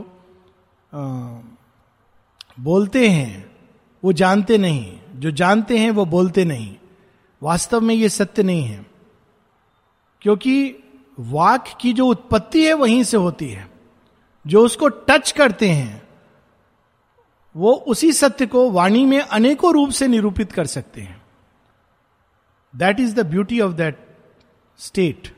बोलते 2.61 3.09
हैं, 3.09 3.57
वो 4.05 4.13
जानते 4.13 4.59
नहीं। 4.59 5.01
जो 5.15 5.31
जानते 5.31 5.79
हैं, 5.79 5.91
वो 5.91 6.05
बोलते 6.05 6.45
नहीं। 6.45 6.77
वास्तव 7.43 7.81
में 7.81 7.95
ये 7.95 8.09
सत्य 8.09 8.43
नहीं 8.43 8.63
है। 8.63 8.87
क्योंकि 10.23 10.77
वाक 11.19 11.65
की 11.81 11.93
जो 11.93 12.07
उत्पत्ति 12.07 12.67
है, 12.67 12.73
वहीं 12.73 13.05
से 13.05 13.17
होती 13.17 13.49
है। 13.49 13.71
जो 14.47 14.65
उसको 14.65 14.89
टच 14.89 15.33
करते 15.33 15.69
हैं, 15.69 16.09
वो 17.57 17.73
उसी 17.73 18.13
सत्य 18.13 18.47
को 18.47 18.71
वाणी 18.71 19.07
में 19.07 19.21
अनेकों 19.21 19.75
रूप 19.75 19.91
से 19.91 20.09
निरूपित 20.09 20.53
कर 20.53 20.67
सकते 20.67 21.01
हैं। 21.01 21.23
That 22.77 23.01
is 23.01 23.15
the 23.15 23.27
beauty 23.27 23.61
of 23.61 23.73
that 23.73 24.17
state 24.79 25.37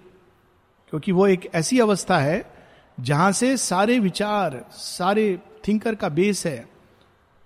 क्योंकि 0.91 1.12
वो 1.12 1.27
एक 1.27 1.51
ऐसी 1.55 1.79
अवस्था 1.79 2.19
है 2.19 2.52
जहाँ 3.00 3.33
से 3.33 3.57
सारे 3.57 3.98
विचार, 3.98 4.64
सारे 4.72 5.38
थिंकर 5.68 5.94
का 5.94 6.09
बेस 6.09 6.46
है 6.46 6.68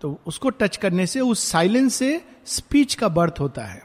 तो 0.00 0.18
उसको 0.26 0.50
टच 0.50 0.76
करने 0.76 1.06
से, 1.06 1.20
उस 1.20 1.48
साइलेंस 1.48 1.94
से 1.94 2.24
स्पीच 2.46 2.94
का 2.94 3.08
बर्थ 3.08 3.34
होता 3.40 3.64
है। 3.64 3.82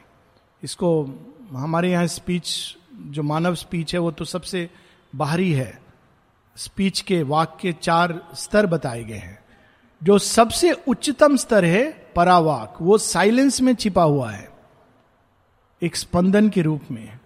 इसको 0.62 1.04
हमारे 1.52 1.90
यहाँ 1.92 2.06
स्पीच 2.06 2.76
जो 2.94 3.22
मानव 3.22 3.54
स्पीच 3.54 3.94
है, 3.94 4.00
वो 4.00 4.10
तो 4.10 4.24
सबसे 4.24 4.70
बाहरी 5.14 5.52
है। 5.52 5.82
स्पीच 6.56 7.00
के 7.00 7.22
वाक 7.22 7.56
के 7.60 7.72
चार 7.72 8.28
स्तर 8.34 8.66
बताए 8.66 9.04
गए 9.04 9.14
हैं। 9.14 9.38
जो 10.02 10.18
सबसे 10.18 10.72
उच्चतम 10.72 11.36
स्तर 11.36 11.64
है, 11.64 11.90
परावाक, 12.16 12.74
वो 12.80 12.98
साइलेंस 12.98 13.60
में 13.60 13.74
छिपा 13.74 14.02
हुआ 14.02 14.30
है। 14.30 14.50
एक 15.82 15.96
स्पंदन 15.96 16.48
के 16.48 16.62
रूप 16.62 16.82
में। 16.90 17.18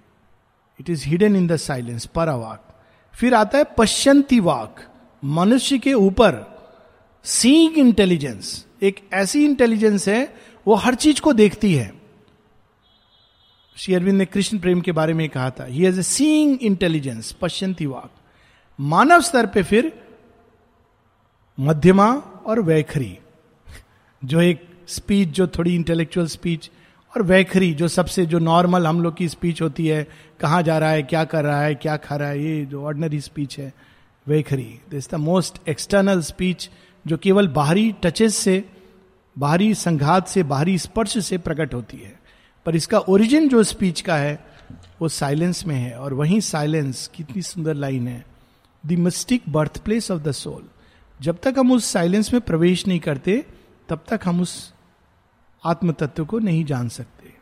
It 0.81 0.91
is 0.91 1.05
hidden 1.07 1.37
in 1.37 1.47
the 1.47 1.57
silence 1.57 2.07
परावाक। 2.07 2.66
फिर 3.17 3.35
आता 3.35 3.59
है 3.59 3.65
पश्चंती 3.79 4.39
वाक, 4.41 4.81
मनुष्य 5.23 5.79
के 5.79 5.93
ऊपर 5.95 6.45
सीइंग 7.25 7.79
इंटेलिजेंस 7.79 8.65
एक 8.83 9.01
ऐसी 9.13 9.45
इंटेलिजेंस 9.45 10.09
है, 10.09 10.35
वो 10.67 10.75
हर 10.75 10.95
चीज़ 10.95 11.21
को 11.21 11.33
देखती 11.33 11.75
है। 11.75 11.93
श्री 13.77 13.95
अरविंद 13.95 14.19
ने 14.19 14.25
कृष्ण 14.27 14.59
प्रेम 14.59 14.81
के 14.81 14.93
बारे 14.93 15.13
में 15.13 15.29
कहा 15.29 15.51
था 15.51 15.65
he 15.65 15.85
has 15.85 15.99
a 16.01 16.03
seeing 16.03 16.59
intelligence 16.63 17.33
पश्चंती 17.33 17.87
वाक। 17.87 18.11
मानव 18.79 19.21
स्तर 19.21 19.47
पे 19.47 19.63
फिर 19.63 19.93
मध्यमा 21.59 22.09
और 22.47 22.61
वैखरी, 22.61 23.19
जो 24.23 24.41
एक 24.41 24.69
स्पीच 24.89 25.29
जो 25.29 25.47
थोड़ी 25.49 25.75
इंटेलेक्चुअल 25.75 26.27
स्पीच 26.27 26.71
और 27.17 27.23
वैखरी, 27.23 27.75
जो 27.75 27.89
सबसे, 27.89 28.27
जो 28.27 28.39
नॉर्मल 28.39 28.87
हम 28.87 29.03
लोग 29.03 29.17
की 29.17 29.29
स्पीच 29.29 29.63
होती 29.63 29.87
है, 29.87 30.09
कहाँ 30.41 30.63
जा 30.63 30.79
रहा 30.79 30.91
है, 30.91 31.03
क्या 31.03 31.25
कर 31.25 31.45
रहा 31.45 31.63
है, 31.63 31.75
क्या 31.75 31.97
खा 31.97 32.17
रहा 32.17 32.29
है, 32.29 32.45
ये 32.45 32.65
जो 32.65 32.85
ऑर्डनरी 32.85 33.21
स्पीच 33.21 33.59
है, 33.59 33.75
वैखरी। 34.27 34.81
This 34.91 35.11
the 35.11 35.15
most 35.15 35.69
external 35.69 36.21
speech 36.21 36.71
जो 37.07 37.17
केवल 37.17 37.49
बाहरी 37.49 37.95
टचेस 38.03 38.37
से, 38.37 38.65
बाहरी 39.39 39.75
संघात 39.75 40.29
से, 40.29 40.43
बाहरी 40.43 40.79
स्पर्श 40.79 41.27
से 41.27 41.39
प्रकट 41.39 41.75
होती 41.75 41.97
है। 41.97 42.21
पर 42.67 42.77
इसका 42.77 42.99
ओरिजिन 42.99 43.49
जो 43.49 43.63
स्पीच 43.63 44.01
का 44.01 44.17
है, 44.17 44.45
वो 45.01 45.09
साइलेंस 45.09 45.67
में 45.67 45.77
है। 45.77 45.99
और 45.99 46.15
वही 46.15 46.41
साइलेंस 46.41 47.11
कितनी 47.15 47.43
सुंदर 47.43 47.75
लाइन 47.75 48.09
है। 48.09 48.27
The 48.87 48.93
mystic 48.93 49.43
birthplace 49.79 50.11
of 50.11 50.23
the 50.23 50.33
soul 50.33 50.65
जब 51.23 51.39
तक 51.43 51.55
हम 51.59 51.73
उस 51.73 51.85
साइलेंस 51.85 52.33
में 52.33 52.43
प्रवेश 52.43 52.87
नहीं 52.87 53.01
करते, 53.01 53.47
तब 53.89 54.05
तक 54.09 54.21
हम 54.25 54.41
उस 54.41 54.73
आत्म 55.67 55.93
तत्व 55.93 56.25
को 56.25 56.39
नहीं 56.39 56.65
जान 56.65 56.89
सकते। 56.89 57.35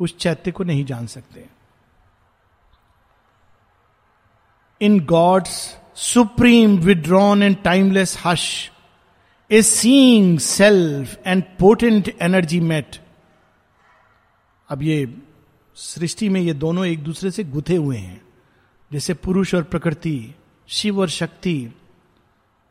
उस 0.00 0.16
चैत्य 0.18 0.50
को 0.50 0.64
नहीं 0.64 0.84
जान 0.84 1.06
सकते। 1.06 1.46
In 4.80 5.00
God's 5.00 5.76
supreme, 5.96 6.76
withdrawn 6.78 7.42
and 7.42 7.56
timeless 7.62 8.16
hush 8.24 8.70
a 9.50 9.62
seeing 9.62 10.38
self 10.38 11.18
and 11.26 11.42
potent 11.58 12.08
energy 12.22 12.60
met. 12.60 12.96
अब 14.68 14.82
ये 14.82 15.16
सृष्टि 15.76 16.28
में 16.28 16.40
ये 16.40 16.52
दोनों 16.54 16.86
एक 16.86 17.02
दूसरे 17.04 17.30
से 17.30 17.44
गुथे 17.44 17.76
हुए 17.76 17.96
हैं। 17.96 18.20
जैसे 18.90 19.14
पुरुष 19.14 19.54
और 19.54 19.62
प्रकृति, 19.62 20.34
शिव 20.68 21.00
और 21.00 21.08
शक्ति 21.08 21.74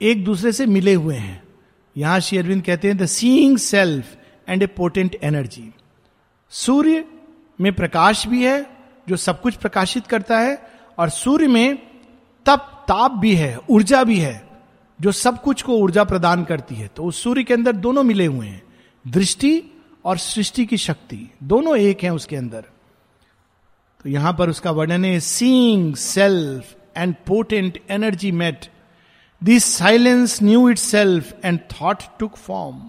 एक 0.02 0.24
दूसरे 0.26 0.52
से 0.52 0.66
मिले 0.66 0.94
हुए 0.94 1.16
हैं। 1.16 1.44
यहाँ 1.98 2.20
श्री 2.20 2.38
अरविंद 2.38 2.64
कहते 2.64 2.88
हैं 2.88 2.98
the 2.98 3.06
seeing 3.06 3.58
self 3.58 4.18
and 4.48 4.64
a 4.64 4.68
potent 4.68 5.16
energy 5.24 5.72
सूर्य 6.52 7.04
में 7.60 7.72
प्रकाश 7.74 8.26
भी 8.28 8.44
है 8.46 8.66
जो 9.08 9.16
सब 9.18 9.42
कुछ 9.42 9.56
प्रकाशित 9.56 10.08
करता 10.08 10.40
है 10.40 10.58
और 10.98 11.10
सूर्य 11.12 11.48
में 11.48 11.78
तप 12.46 12.70
ताप 12.88 13.12
भी 13.12 13.34
है 13.36 13.58
ऊर्जा 13.70 14.04
भी 14.04 14.18
है 14.20 14.42
जो 15.00 15.12
सब 15.14 15.42
कुछ 15.42 15.62
को 15.62 15.78
ऊर्जा 15.78 16.04
प्रदान 16.04 16.44
करती 16.44 16.76
है 16.76 16.88
तो 16.96 17.04
उस 17.04 17.24
सूर्य 17.24 17.44
के 17.44 17.54
अंदर 17.54 17.76
दोनों 17.78 18.04
मिले 18.04 18.26
हुए 18.26 18.48
हैं 18.48 18.62
दृष्टि 19.06 19.62
और 20.06 20.18
सृष्टि 20.18 20.66
की 20.66 20.78
शक्ति 20.78 21.28
दोनों 21.44 21.78
एक 21.78 22.04
हैं 22.04 22.12
उसके 22.12 22.36
अंदर 22.36 22.66
तो 24.06 24.10
यहाँ 24.10 24.34
पर 24.34 24.50
उसका 24.50 24.72
वर्णन 24.72 25.06
है 25.06 25.20
seeing 25.20 25.96
self 25.96 26.76
and 26.98 27.16
potent 27.28 27.80
energy 27.92 28.32
met 28.34 28.66
this 29.42 29.66
silence 29.78 30.42
knew 30.44 30.68
itself 30.78 31.34
and 31.46 31.60
thought 31.72 32.04
took 32.20 32.36
form 32.38 32.82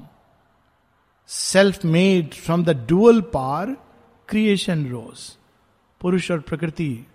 self 1.34 1.84
made 1.84 2.34
from 2.34 2.64
the 2.64 2.70
dual 2.88 3.20
power 3.32 3.76
creation 4.28 4.86
rose 4.86 5.30
पुरुष 6.00 6.30
और 6.30 6.40
प्रकृति 6.40 7.06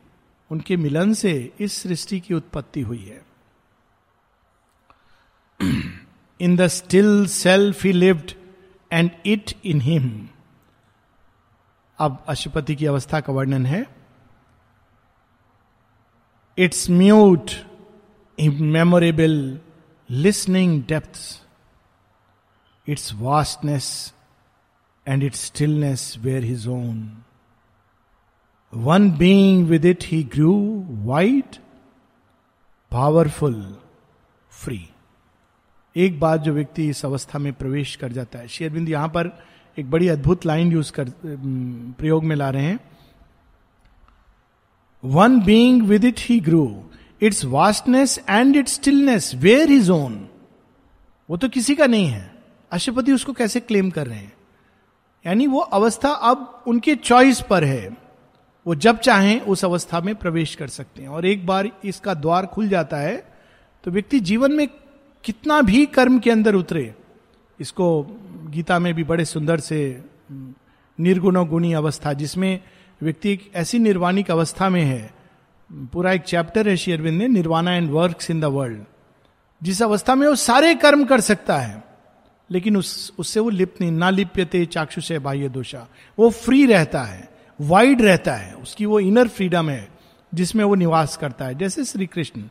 उनके 0.51 0.77
मिलन 0.77 1.13
से 1.13 1.31
इस 1.59 1.73
सृष्टि 1.73 2.19
की 2.19 2.33
उत्पत्ति 2.33 2.81
हुई 2.81 3.03
है 3.03 3.21
in 6.39 6.55
the 6.55 6.67
still 6.67 7.25
self 7.27 7.83
he 7.85 7.91
lived 7.91 8.31
and 8.91 9.11
it 9.25 9.53
in 9.65 9.81
him 9.81 10.09
अब 11.99 12.23
अशुपति 12.27 12.75
की 12.75 12.85
अवस्था 12.85 13.19
का 13.19 13.33
वर्णन 13.33 13.65
है 13.65 13.85
its 16.57 16.89
mute 16.89 17.51
immemorable 18.37 19.35
listening 20.09 20.81
depth 20.83 21.19
its 22.89 23.13
vastness 23.13 24.13
and 25.07 25.23
its 25.23 25.45
stillness 25.45 26.15
where 26.19 26.43
his 26.43 26.67
own 26.67 27.23
one 28.73 29.11
being 29.11 29.67
with 29.67 29.85
it 29.85 30.03
he 30.03 30.23
grew 30.23 30.53
wide 30.89 31.55
powerful 32.91 33.77
free 34.51 34.89
एक 35.95 36.19
बात 36.19 36.41
जो 36.41 36.53
व्यक्ति 36.53 36.89
इस 36.89 37.05
अवस्था 37.05 37.39
में 37.39 37.53
प्रवेश 37.53 37.95
कर 37.95 38.11
जाता 38.11 38.39
है 38.39 38.47
शेरबिंद 38.47 38.89
यहाँ 38.89 39.07
पर 39.07 39.31
एक 39.77 39.89
बड़ी 39.91 40.07
अद्भुत 40.07 40.45
लाइन 40.45 40.71
यूज़ 40.71 40.91
कर 40.91 41.11
प्रयोग 41.99 42.23
में 42.23 42.35
ला 42.35 42.49
रहे 42.49 42.63
हैं। 42.63 42.79
One 45.03 45.39
being 45.41 45.83
with 45.83 46.05
it 46.05 46.19
he 46.19 46.39
grew 46.39 46.83
its 47.21 47.45
vastness 47.45 48.19
and 48.29 48.55
its 48.55 48.73
stillness 48.73 49.31
were 49.35 49.71
is 49.71 49.91
own 49.91 50.27
वो 51.29 51.37
तो 51.37 51.49
किसी 51.49 51.75
का 51.75 51.85
नहीं 51.85 52.07
है। 52.07 52.38
अशुपति 52.71 53.11
उसको 53.11 53.33
कैसे 53.33 53.59
क्लेम 53.59 53.89
कर 53.89 54.07
रहे 54.07 54.17
हैं? 54.17 54.33
यानी 55.25 55.47
वो 55.47 55.59
अवस्था 55.59 56.09
अब 56.09 56.63
उनके 56.67 56.95
चॉइस 56.95 57.41
पर 57.41 57.63
है। 57.63 57.89
वो 58.65 58.75
जब 58.75 58.97
चाहें 58.97 59.39
उस 59.41 59.63
अवस्था 59.65 59.99
में 60.01 60.13
प्रवेश 60.15 60.55
कर 60.55 60.67
सकते 60.67 61.01
हैं। 61.01 61.09
और 61.09 61.25
एक 61.25 61.45
बार 61.45 61.69
इसका 61.85 62.13
द्वार 62.13 62.45
खुल 62.45 62.69
जाता 62.69 62.97
है 62.97 63.17
तो 63.83 63.91
व्यक्ति 63.91 64.19
जीवन 64.19 64.51
में 64.51 64.67
कितना 65.23 65.61
भी 65.61 65.85
कर्म 65.85 66.19
के 66.19 66.31
अंदर 66.31 66.55
उतरे, 66.55 66.93
इसको 67.59 68.03
गीता 68.49 68.79
में 68.79 68.93
भी 68.93 69.03
बड़े 69.03 69.25
सुंदर 69.25 69.59
से 69.59 69.79
निर्गुण 70.99 71.45
गुणी 71.45 71.73
अवस्था, 71.73 72.13
जिसमें 72.13 72.59
व्यक्ति 73.01 73.31
एक 73.31 73.49
ऐसी 73.55 73.79
निर्वाणिक 73.79 74.31
अवस्था 74.31 74.69
में 74.69 74.81
है। 74.81 75.13
पूरा 75.69 76.11
एक 76.11 76.21
चैप्टर 76.21 76.67
है 76.69 76.75
शेयरविंद 76.77 77.17
ने 77.17 77.27
nirvana 77.27 77.73
and 77.73 77.89
work 77.91 78.29
in 78.31 78.39
the 78.39 78.45
world 78.45 78.83
जिस 79.61 79.81
अवस्था 79.81 80.15
में 80.15 80.27
वो 80.27 80.35
सारे 80.35 80.73
कर्म 80.75 81.05
कर 81.05 81.21
सकता 81.21 81.57
है 81.57 81.83
लेकिन 82.51 82.77
उस, 82.77 83.13
उससे 83.19 83.39
वो 83.39 83.49
लिप्त 83.49 83.81
नहीं, 83.81 83.91
ना 83.91 84.09
लिप्यते 84.09 84.65
चाक्षु 84.65 85.01
से 85.01 85.19
बाह्य 85.19 85.49
दोषा। 85.49 85.87
वो 86.17 86.29
फ्री 86.29 86.65
रहता 86.65 87.03
है 87.03 87.27
वाइड 87.59 88.01
रहता 88.01 88.33
है, 88.33 88.53
उसकी 88.53 88.85
वो 88.85 88.99
इनर 88.99 89.27
फ्रीडम 89.27 89.69
है, 89.69 89.87
जिसमें 90.31 90.63
वो 90.63 90.75
निवास 90.75 91.17
करता 91.17 91.45
है। 91.45 91.57
जैसे 91.57 91.83
श्री 91.85 92.05
कृष्ण, 92.05 92.43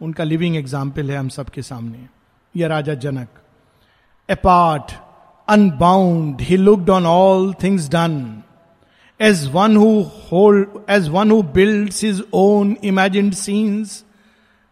उनका 0.00 0.24
लिविंग 0.24 0.56
एग्ज़ाम्पल 0.56 1.10
है 1.10 1.16
हम 1.16 1.28
सबके 1.28 1.62
सामने। 1.62 2.06
या 2.54 2.68
राजा 2.68 2.94
Janak. 2.94 3.28
Apart 4.28 4.92
unbound 5.48 6.40
he 6.40 6.56
looked 6.56 6.90
on 6.90 7.06
all 7.06 7.52
things 7.62 7.88
done 7.88 8.42
as 9.20 9.46
one 9.52 9.76
who 9.76 9.90
holds 10.32 10.78
as 10.90 11.08
one 11.08 11.30
who 11.30 11.42
builds 11.54 11.92
his 11.94 12.22
own 12.34 12.76
imagined 12.84 13.32
scenes 13.34 14.02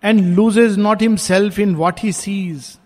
and 0.02 0.20
loses 0.36 0.78
not 0.78 1.02
himself 1.16 1.58
in 1.58 1.74
what 1.74 2.00
he 2.00 2.12
sees 2.12 2.76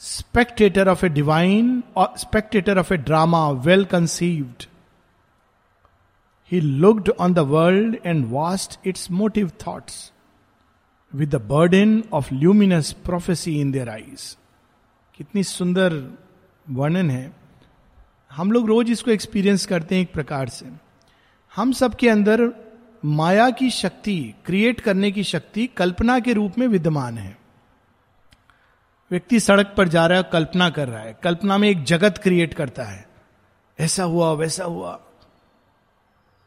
spectator 0.00 0.88
of 0.88 1.04
a 1.06 1.08
divine 1.08 1.82
or 1.96 2.12
spectator 2.18 2.78
of 2.78 2.94
a 2.94 2.96
drama 2.96 3.48
well 3.50 3.84
conceived 3.84 4.64
he 6.52 6.60
looked 6.60 7.10
on 7.20 7.34
the 7.34 7.38
world 7.38 7.96
and 8.06 8.26
watched 8.30 8.78
its 8.86 9.10
motive 9.10 9.50
thoughts 9.66 10.12
with 11.14 11.30
the 11.30 11.40
burden 11.42 12.02
of 12.12 12.34
luminous 12.34 12.92
prophecy 12.92 13.60
in 13.60 13.70
their 13.72 13.88
eyes 13.88 14.36
कितनी 15.14 15.42
सुंदर 15.44 16.18
वर्णन 16.70 17.10
है। 17.10 17.32
हम 18.30 18.52
लोग 18.52 18.66
रोज 18.66 18.90
इसको 18.90 19.10
experience 19.10 19.66
करते 19.66 19.94
हैं 19.94 20.02
एक 20.02 20.12
प्रकार 20.12 20.48
से। 20.48 20.66
हम 21.56 21.72
सबके 21.72 22.08
अंदर 22.08 22.50
माया 23.04 23.50
की 23.50 23.70
शक्ति 23.70 24.34
क्रिएट 24.44 24.80
करने 24.80 25.10
की 25.12 25.24
शक्ति 25.24 25.66
कल्पना 25.66 26.18
के 26.20 26.32
रूप 26.32 26.58
में 26.58 26.66
विद्यमान 26.68 27.18
है। 27.18 27.45
व्यक्ति 29.10 29.40
सड़क 29.40 29.74
पर 29.76 29.88
जा 29.88 30.06
रहा 30.06 30.18
है, 30.18 30.24
कल्पना 30.32 30.70
कर 30.70 30.88
रहा 30.88 31.00
है। 31.00 31.18
कल्पना 31.22 31.58
में 31.58 31.68
एक 31.68 31.84
जगत 31.84 32.18
क्रिएट 32.18 32.54
करता 32.54 32.82
है। 32.82 33.08
ऐसा 33.80 34.04
हुआ, 34.04 34.32
वैसा 34.32 34.64
हुआ। 34.64 35.00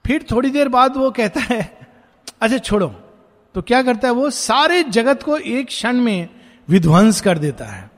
फिर 0.06 0.26
थोड़ी 0.32 0.50
देर 0.50 0.68
बाद 0.68 0.98
वो 0.98 1.12
कहता 1.12 1.40
है 1.40 1.80
अच्छा 2.42 2.58
छोड़ो। 2.58 2.88
तो 3.56 3.62
क्या 3.62 3.84
करता 3.84 4.08
है, 4.08 4.14
वो 4.14 4.30
सारे 4.30 4.84
जगत 4.84 5.24
को 5.24 5.38
एक 5.38 5.68
क्षण 5.68 5.98
में 5.98 6.30
विध्वंस 6.70 7.22
कर 7.22 7.38
देता 7.38 7.66
है। 7.66 7.92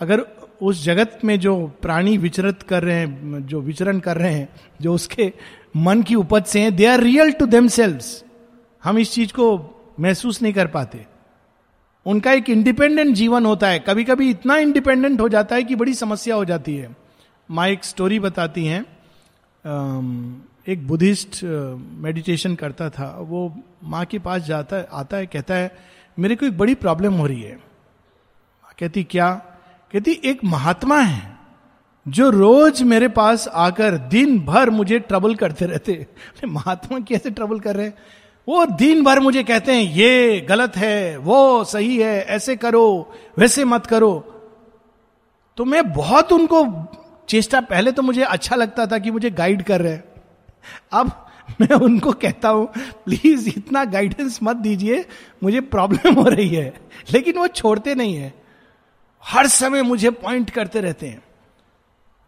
अगर 0.00 0.20
उस 0.62 0.84
जगत 0.84 1.18
में 1.24 1.40
जो 1.40 1.66
प्राणी 1.66 2.16
विचरित 2.16 2.62
कर 2.62 2.82
रहे 2.82 2.96
हैं, 2.96 3.46
जो 3.46 3.60
विचरण 3.60 3.98
कर 3.98 4.16
रहे 4.16 4.34
हैं, 4.34 4.48
जो 4.80 4.94
उसके 4.94 5.32
मन 5.76 6.02
की 6.02 6.14
उपज 6.14 6.44
से 6.44 6.60
हैं 6.60 6.76
they 6.76 6.86
are 6.86 7.00
real 7.00 7.32
to 7.32 7.46
them 7.46 7.68
हम 8.84 8.98
इस 8.98 9.12
चीज़ 9.12 9.32
को 9.32 9.76
महसूस 10.00 10.42
नहीं 10.42 10.52
कर 10.52 10.66
पाते। 10.66 11.09
उनका 12.06 12.32
एक 12.32 12.50
इंडिपेंडेंट 12.50 13.14
जीवन 13.14 13.46
होता 13.46 13.68
है। 13.68 13.78
कभी 13.78 14.04
कभी 14.04 14.30
इतना 14.30 14.56
इंडिपेंडेंट 14.56 15.20
हो 15.20 15.28
जाता 15.28 15.56
है 15.56 15.62
कि 15.62 15.74
बड़ी 15.74 15.94
समस्या 15.94 16.34
हो 16.34 16.44
जाती 16.44 16.76
है। 16.76 16.96
माँ 17.50 17.68
एक 17.68 17.84
स्टोरी 17.84 18.18
बताती 18.18 18.66
हैं। 18.66 18.82
एक 20.68 20.86
बुद्धिस्ट 20.86 21.40
मेडिटेशन 21.98 22.54
करता 22.54 22.90
था। 22.90 23.16
वो 23.20 23.62
माँ 23.84 24.04
के 24.04 24.18
पास 24.18 24.42
जाता 24.42 24.76
है 24.76 24.88
आता 24.92 25.16
है, 25.16 25.26
कहता 25.26 25.54
है, 25.54 25.76
मेरे 26.18 26.36
को 26.36 26.46
एक 26.46 26.58
बड़ी 26.58 26.74
प्रॉब्लम 26.74 27.14
हो 27.14 27.26
रही 27.26 27.42
है। 27.42 27.58
कहती, 28.78 29.04
क्या? 29.04 29.34
कहती, 29.92 30.20
एक 30.24 30.44
महात्मा 30.44 31.00
है, 31.00 31.36
जो 32.08 32.30
रोज 32.30 32.82
मेरे 32.82 33.08
पास 33.08 33.48
आकर 33.48 33.96
दिन 33.96 34.40
भर 34.40 34.70
मुझे 34.70 34.98
ट्रबल 34.98 35.34
करते 35.34 35.66
रहते 35.66 36.06
महात्मा 36.46 37.00
कैसे 37.00 37.30
ट्रबल 37.30 37.60
कर 37.60 37.76
रहे 37.76 37.86
हैं? 37.86 37.94
वो 38.48 38.66
दिन 38.66 39.04
भर 39.04 39.20
मुझे 39.20 39.42
कहते 39.42 39.72
हैं, 39.72 39.82
ये 39.82 40.40
गलत 40.48 40.76
है, 40.76 41.16
वो 41.16 41.64
सही 41.64 41.98
है, 41.98 42.22
ऐसे 42.22 42.56
करो, 42.56 43.14
वैसे 43.38 43.64
मत 43.64 43.86
करो। 43.86 44.20
तो 45.56 45.64
मैं 45.64 45.92
बहुत 45.92 46.32
उनको 46.32 46.66
चेष्टा, 47.28 47.60
पहले 47.60 47.92
तो 47.92 48.02
मुझे 48.02 48.22
अच्छा 48.22 48.56
लगता 48.56 48.86
था 48.86 48.98
कि 48.98 49.10
मुझे 49.10 49.30
गाइड 49.30 49.62
कर 49.62 49.80
रहे 49.80 49.98
अब 50.92 51.26
मैं 51.60 51.74
उनको 51.74 52.12
कहता 52.12 52.48
हूँ 52.48 52.72
प्लीज़ 53.04 53.48
इतना 53.48 53.84
गाइडेंस 53.84 54.38
मत 54.42 54.56
दीजिए, 54.56 55.04
मुझे 55.42 55.60
प्रॉब्लम 55.60 56.14
हो 56.14 56.28
रही 56.28 56.48
है। 56.48 56.74
लेकिन 57.12 57.38
वो 57.38 57.46
छोड़ते 57.46 57.94
नहीं 57.94 58.14
है। 58.14 58.34
हर 59.24 59.46
समय 59.46 59.82
मुझे 59.82 60.10
पॉइंट 60.10 60.50
करते 60.50 60.80
रहते 60.80 61.06
हैं। 61.06 61.22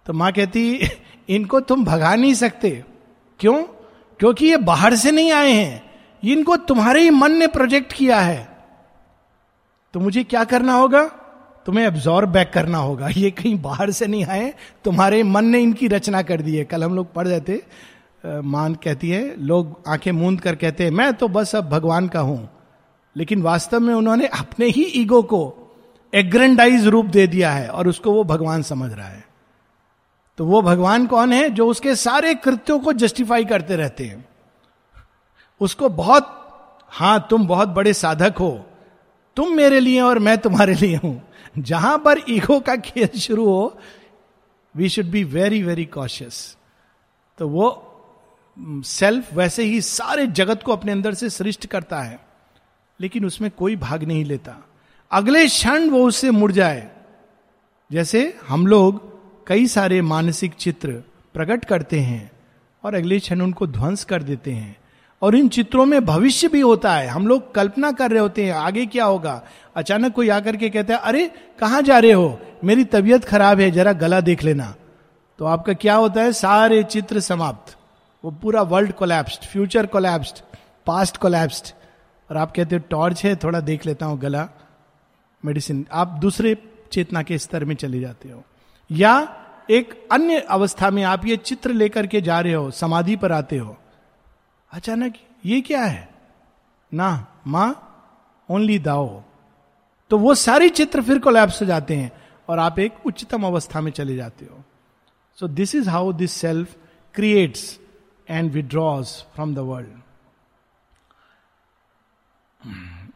तो 0.07 0.13
माँ 0.13 0.33
कहती, 0.33 0.81
इनको 1.29 1.61
तुम 1.61 1.85
भगा 1.85 2.15
नहीं 2.15 2.35
सकते। 2.35 2.85
क्यों? 3.41 3.63
क्योंकि 4.19 4.47
ये 4.47 4.57
बाहर 4.57 4.97
से 4.97 5.11
नहीं 5.11 5.33
आए 5.33 5.53
हैं। 5.53 5.92
इनको 6.23 6.57
तुम्हारे 6.57 7.03
ही 7.03 7.11
मन 7.11 7.33
ने 7.33 7.47
प्रोजेक्ट 7.47 7.93
किया 7.93 8.21
है। 8.21 8.49
तो 9.95 10.01
मुझे 10.01 10.25
क्या 10.25 10.45
करना 10.45 10.73
होगा? 10.73 11.05
तुम्हें 11.67 11.87
एब्जॉर्ब 11.87 12.29
बैक 12.29 12.51
करना 12.51 12.79
होगा। 12.79 13.09
ये 13.09 13.31
कहीं 13.31 13.61
बाहर 13.63 13.91
से 13.91 14.07
नहीं 14.07 14.25
आए, 14.25 14.55
तुम्हारे 14.85 15.23
मन 15.23 15.45
ने 15.45 15.61
इनकी 15.61 15.89
रचना 15.89 16.23
कर 16.23 16.41
दी 16.41 16.57
है। 16.57 16.65
कल 16.65 16.85
हम 16.85 16.95
लोग 16.97 17.13
पढ़ 17.15 17.41
थे 17.49 17.61
मान 18.25 18.75
कहती 18.75 19.11
है, 19.11 19.43
लोग 19.43 19.83
आँखें 19.89 20.13
मूंद 20.13 20.41
कर 20.41 20.55
कहते 20.55 20.85
हैं, 20.85 20.91
मैं 20.91 21.13
तो 21.13 21.29
बस 21.29 21.55
अब 21.57 21.69
भगवान 21.69 22.09
का 22.09 22.21
हूँ। 22.21 22.49
लेकिन 23.17 23.43
वास्तव 23.43 23.81
में 23.81 23.95
उन्होंने 23.95 24.27
अपने 24.27 24.67
ही 24.67 24.85
ईगो 24.85 25.23
को 25.23 25.59
एग्रेंडाइज 26.15 26.87
रूप 26.87 27.07
दे 27.07 27.27
दिया 27.27 27.51
है 27.51 27.69
और 27.69 27.89
उसको 27.89 28.13
वो 28.13 28.25
भगवान 28.25 28.63
समझ 28.63 28.93
रहा 28.93 29.09
है। 29.09 29.25
तो 30.39 30.47
वो 30.47 30.63
भगवान 30.63 31.07
कौन 31.07 31.33
है 31.33 31.51
जो 31.51 31.67
उसके 31.67 31.95
सारे 31.95 32.35
कृत्यों 32.35 32.79
को 32.79 32.93
जस्टिफाई 32.93 33.45
करते 33.45 33.77
रहते 33.77 34.05
हैं? 34.05 34.25
उसको 35.63 35.89
बहुत, 35.91 36.29
हाँ, 36.91 37.27
तुम 37.31 37.47
बहुत 37.47 37.69
बड़े 37.69 37.93
साधक 37.95 38.39
हो। 38.39 38.51
तुम 39.37 39.55
मेरे 39.57 39.81
लिए 39.81 40.01
और 40.01 40.19
मैं 40.19 40.37
तुम्हारे 40.39 40.75
लिए 40.75 40.97
हूँ। 40.97 41.21
जहाँ 41.59 41.99
पर 41.99 42.21
ईगो 42.29 42.59
का 42.61 42.77
खेल 42.79 43.19
शुरू 43.19 43.45
हो 43.45 43.79
we 44.75 44.89
should 44.89 45.07
be 45.07 45.23
very 45.27 45.63
very 45.63 45.85
cautious 45.87 46.57
तो 47.39 47.49
वो 47.49 47.71
सेल्फ 48.87 49.33
वैसे 49.35 49.65
ही 49.65 49.81
सारे 49.81 50.27
जगत 50.29 50.63
को 50.63 50.73
अपने 50.73 50.93
अंदर 50.93 51.15
से 51.15 51.31
सृष्ट 51.31 51.67
करता 51.67 52.01
है, 52.01 52.19
लेकिन 53.01 53.25
उसमें 53.25 53.51
कोई 53.51 53.77
भाग 53.77 54.03
नहीं 54.05 54.25
लेता। 54.25 54.57
अगले 55.11 55.47
क्षण 55.47 55.89
वो 55.91 56.07
उससे 56.09 56.31
मुड़ 56.31 56.51
जाए। 56.53 56.91
जैसे 57.91 58.23
हम 58.49 58.67
लोग 58.67 59.01
कई 59.47 59.67
सारे 59.67 60.01
मानसिक 60.03 60.55
चित्र 60.55 60.93
प्रकट 61.35 61.65
करते 61.65 62.01
हैं 62.01 62.31
और 62.85 62.95
अगले 62.95 63.19
क्षण 63.19 63.41
उनको 63.41 63.67
ध्वंस 63.69 64.05
कर 64.05 64.23
देते 64.23 64.53
हैं। 64.53 64.77
और 65.23 65.35
इन 65.35 65.49
चित्रों 65.49 65.87
में 65.87 66.05
भविष्य 66.05 66.49
भी 66.49 66.61
होता 66.61 66.95
है। 66.95 67.09
हम 67.09 67.27
लोग 67.27 67.55
कल्पना 67.55 67.93
कर 67.93 68.11
रहे 68.11 68.21
होते 68.21 68.45
हैं, 68.45 68.53
आगे 68.53 68.87
क्या 68.87 69.05
होगा? 69.05 69.43
अचानक 69.77 70.13
कोई 70.13 70.29
आकर 70.29 70.57
के 70.57 70.71
कहता 70.71 70.95
है, 70.95 71.01
अरे, 71.01 71.31
कहाँ 71.59 71.83
जा 71.83 71.99
रहे 71.99 72.13
हो? 72.13 72.41
मेरी 72.65 72.85
तबीयत 72.85 73.25
खराब 73.25 73.61
है, 73.61 73.71
जरा 73.71 73.93
गला 73.93 74.21
देख 74.21 74.45
लेना। 74.45 74.75
तो 75.39 75.45
आपका 75.45 75.73
क्या 75.73 75.95
होता 75.95 76.23
है? 76.23 76.33
सारे 76.33 76.83
चित्र 76.83 77.21
समाप्त। 77.21 77.77
वो 78.25 78.31
पूरा 78.31 78.63
world 78.63 78.93
collapsed 78.93 79.45
future 79.45 79.87
collapsed 79.87 80.57
past 80.87 81.17
collapsed 81.17 81.67
और 82.31 82.37
आप 82.37 82.53
कहते 82.57 82.77
हो 82.77 82.83
टॉर्च 82.91 83.25
है, 83.25 83.37
थोड़ा 83.37 83.61
देख 83.61 83.87
लेता 83.87 84.07
हूँ 84.07 84.21
गला 84.21 84.49
मेडिसिन 85.45 85.87
आप 85.93 86.09
दूसरे 86.09 86.57
चेतना 86.93 87.23
के 87.23 87.39
स्तर 87.39 87.65
में 87.65 87.75
चले 87.75 88.01
जाते 88.01 88.29
हो। 88.29 88.45
या 88.91 89.37
एक 89.71 90.09
अन्य 90.13 90.39
अवस्था 90.39 90.91
में 90.91 91.03
आप 91.03 91.27
ये 91.27 91.37
चित्र 91.37 91.71
लेकर 91.71 92.07
के 92.07 92.21
जा 92.21 92.41
रहे 92.41 92.53
हो, 92.53 92.71
समाधि 92.71 93.17
पर 93.17 93.33
आते 93.33 93.57
हो। 93.57 93.77
अचानक, 94.73 95.15
ये 95.45 95.61
क्या 95.61 95.83
है? 95.83 96.09
ना, 96.95 97.27
माँ 97.47 97.89
ओनली 98.51 98.79
दाओ। 98.79 99.23
तो 100.11 100.19
वो 100.19 100.35
सारे 100.35 100.69
चित्र 100.69 101.03
फिर 101.03 101.19
कोलैप्स 101.19 101.61
हो 101.61 101.67
जाते 101.67 101.97
हैं 101.97 102.13
और 102.49 102.59
आप 102.59 102.79
एक 102.79 103.07
उच्चतम 103.07 103.43
अवस्था 103.43 103.81
में 103.81 103.93
चले 103.93 104.17
जाते 104.17 104.45
हो। 104.45 104.65
So 105.39 105.49
this 105.49 105.75
is 105.75 105.89
how 105.89 106.13
this 106.13 106.33
self 106.33 106.77
creates 107.15 107.79
and 108.31 108.53
withdraws 108.53 109.07
from 109.35 109.55
the 109.55 109.59
world 109.59 110.01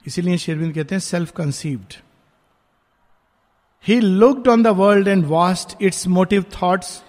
इसीलिए 0.06 0.38
शेरविंद 0.38 0.74
कहते 0.74 0.94
हैं 0.94 1.00
self 1.00 1.32
conceived 1.32 1.94
he 3.86 4.00
looked 4.00 4.48
on 4.48 4.62
the 4.62 4.66
world 4.66 5.08
and 5.08 5.26
vast 5.26 5.82
its 5.82 6.06
motive 6.06 6.44
thoughts 6.62 7.02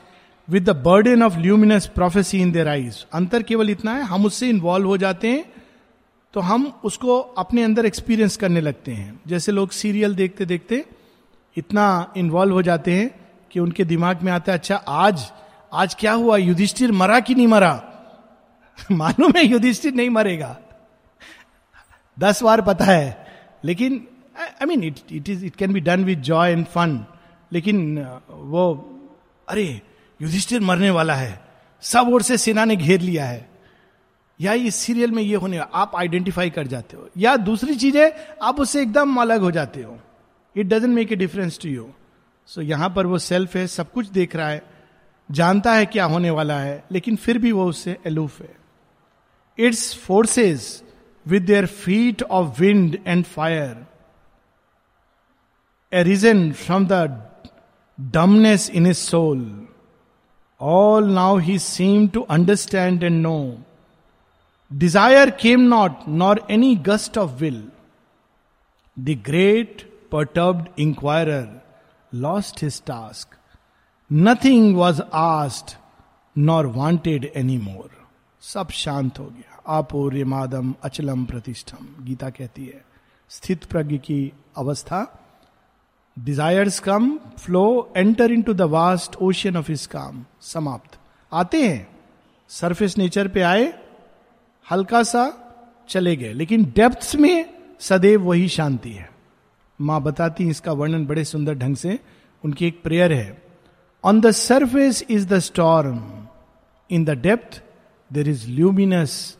with 0.49 0.63
the 0.63 0.75
burden 0.83 1.23
of 1.23 1.37
luminous 1.37 1.87
prophecy 1.87 2.41
in 2.41 2.51
their 2.51 2.67
eyes 2.67 2.97
अंतर 3.13 3.43
केवल 3.43 3.69
इतना 3.69 3.95
है, 3.95 4.03
हम 4.03 4.25
उससे 4.25 4.49
इन्वॉल्व 4.49 4.87
हो 4.87 4.97
जाते 4.97 5.31
हैं 5.31 5.43
तो 6.33 6.39
हम 6.39 6.65
उसको 6.83 7.17
अपने 7.37 7.63
अंदर 7.63 7.85
एक्सपीरियंस 7.85 8.37
करने 8.37 8.61
लगते 8.61 8.91
हैं। 8.91 9.19
जैसे 9.27 9.51
लोग 9.51 9.69
सीरियल 9.71 10.15
देखते 10.15 10.45
देखते 10.45 10.83
इतना 11.57 12.13
इन्वॉल्व 12.17 12.53
हो 12.53 12.61
जाते 12.61 12.93
हैं 12.93 13.09
कि 13.51 13.59
उनके 13.59 13.85
दिमाग 13.85 14.21
में 14.23 14.31
आता 14.31 14.51
है 14.51 14.57
अच्छा 14.57 14.75
आज 14.75 15.31
आज 15.73 15.95
क्या 15.99 16.11
हुआ? 16.13 16.37
युधिष्ठिर 16.37 16.91
मरा 16.91 17.19
कि 17.19 17.35
नहीं 17.35 17.47
मरा? 17.47 17.73
मालूम 18.91 19.31
है 19.37 19.45
युधिष्ठिर 19.45 19.93
नहीं 19.93 20.09
मरेगा। 20.09 20.55
दस 22.17 22.43
बार 22.43 22.61
पता 22.61 22.85
है, 22.85 23.27
लेकिन 23.63 24.07
I 24.39 24.65
mean 24.65 24.83
it 24.83 24.99
it 25.11 25.29
is 25.29 25.45
it 25.45 25.55
can 25.55 25.73
be 25.73 25.79
done 25.79 26.03
with 26.05 26.21
joy 26.21 26.51
and 26.51 26.65
fun 26.65 27.05
लेकिन, 27.51 27.97
वो, 28.29 28.63
अरे 29.49 29.81
युधिष्ठिर 30.21 30.61
मरने 30.61 30.89
वाला 30.89 31.15
है। 31.15 31.41
सब 31.81 32.09
ओर 32.09 32.21
से 32.21 32.37
सेना 32.37 32.65
ने 32.65 32.75
घेर 32.75 33.01
लिया 33.01 33.25
है। 33.25 33.49
या 34.41 34.53
इस 34.53 34.75
सीरियल 34.75 35.11
में 35.11 35.23
ये 35.23 35.35
होने, 35.35 35.57
आप 35.57 35.95
आइडेंटिफाई 35.95 36.49
कर 36.49 36.67
जाते 36.67 36.97
हो। 36.97 37.09
या 37.17 37.35
दूसरी 37.37 37.75
चीज़ 37.75 37.97
है 37.97 38.37
आप 38.41 38.59
उससे 38.59 38.81
एकदम 38.81 39.15
अलग 39.17 39.41
हो 39.41 39.51
जाते 39.51 39.81
हो। 39.83 39.99
It 40.55 40.65
doesn't 40.65 40.93
make 40.93 41.11
a 41.11 41.15
difference 41.15 41.59
to 41.61 41.69
you 41.69 41.89
so 42.47 42.61
यहाँ 42.61 42.89
पर 42.89 43.05
वो 43.05 43.17
सेल्फ 43.17 43.55
है, 43.55 43.67
सब 43.67 43.91
कुछ 43.91 44.07
देख 44.07 44.35
रहा 44.35 44.49
है। 44.49 44.63
जानता 45.31 45.73
है 45.73 45.85
क्या 45.85 46.05
होने 46.05 46.29
वाला 46.29 46.59
है, 46.59 46.83
लेकिन 46.91 47.15
फिर 47.15 47.37
भी 47.37 47.51
वो 47.51 47.65
उससे 47.65 47.97
एलूफ 48.07 48.41
है। 48.41 48.55
Its 49.57 49.95
forces 49.95 50.83
with 51.27 51.43
their 51.43 51.65
feet 51.65 52.23
of 52.23 52.61
wind 52.61 52.97
and 53.07 53.25
fire 53.25 53.87
a 55.93 56.03
reason 56.03 56.51
from 56.51 56.87
the 56.91 57.23
dumbness 58.01 58.69
in 58.69 58.87
his 58.87 58.97
soul 58.97 59.66
all 60.61 61.09
now 61.13 61.37
he 61.39 61.57
seem 61.59 62.07
to 62.07 62.21
understand 62.29 63.03
and 63.03 63.21
no 63.21 63.37
desire 64.71 65.29
came 65.41 65.67
not 65.75 66.07
nor 66.23 66.45
any 66.51 66.75
gust 66.87 67.17
of 67.17 67.31
will 67.39 67.63
the 68.97 69.21
great 69.27 69.85
perturbed 70.09 70.69
inquirer 70.77 71.61
lost 72.11 72.59
his 72.59 72.79
task. 72.81 73.35
Nothing 74.09 74.75
was 74.75 75.01
asked, 75.11 75.77
nor 76.35 76.67
wanted 76.69 77.31
any 77.35 77.57
more. 77.59 77.89
सब 78.43 78.69
शांत 78.71 79.19
हो 79.19 79.25
गया 79.25 79.61
आपूर्य 79.75 80.23
मादम 80.23 80.73
अचलम 80.83 81.25
प्रतिष्ठम 81.25 81.85
गीता 82.05 82.29
कहती 82.29 82.65
है 82.65 82.83
स्थित 83.31 83.63
प्रज्ञ 83.71 83.97
की 83.97 84.19
अवस्था 84.57 84.99
desires 86.19 86.79
come 86.79 87.17
flow 87.17 87.93
enter 87.97 88.31
into 88.41 88.53
the 88.53 88.61
vast 88.61 89.15
ocean 89.15 89.57
of 89.57 89.71
इस 89.71 89.87
काम 89.87 90.25
समाप्त 90.41 90.97
आते 91.33 91.67
हैं। 91.67 91.87
सरफेस 92.47 92.97
नेचर 92.97 93.27
पे 93.27 93.41
आए, 93.41 93.73
हल्का 94.71 95.03
सा 95.03 95.53
चले 95.89 96.15
गए। 96.15 96.33
लेकिन 96.33 96.63
डेप्थ्स 96.75 97.15
में 97.15 97.53
सदैव 97.79 98.23
वही 98.23 98.47
शांति 98.47 98.91
है। 98.91 99.11
माँ 99.81 100.01
बताती 100.01 100.49
इसका 100.49 100.71
वर्णन 100.71 101.05
बड़े 101.05 101.23
सुंदर 101.23 101.55
ढंग 101.55 101.75
से। 101.75 101.99
उनकी 102.45 102.67
एक 102.67 102.83
प्रेयर 102.83 103.13
है। 103.13 103.43
On 104.03 104.21
the 104.21 104.31
surface 104.31 105.03
is 105.09 105.27
the 105.27 105.39
storm 105.39 106.27
in 106.91 107.05
the 107.05 107.09
depth 107.09 107.63
there 108.13 108.29
is 108.29 108.47
luminous 108.47 109.37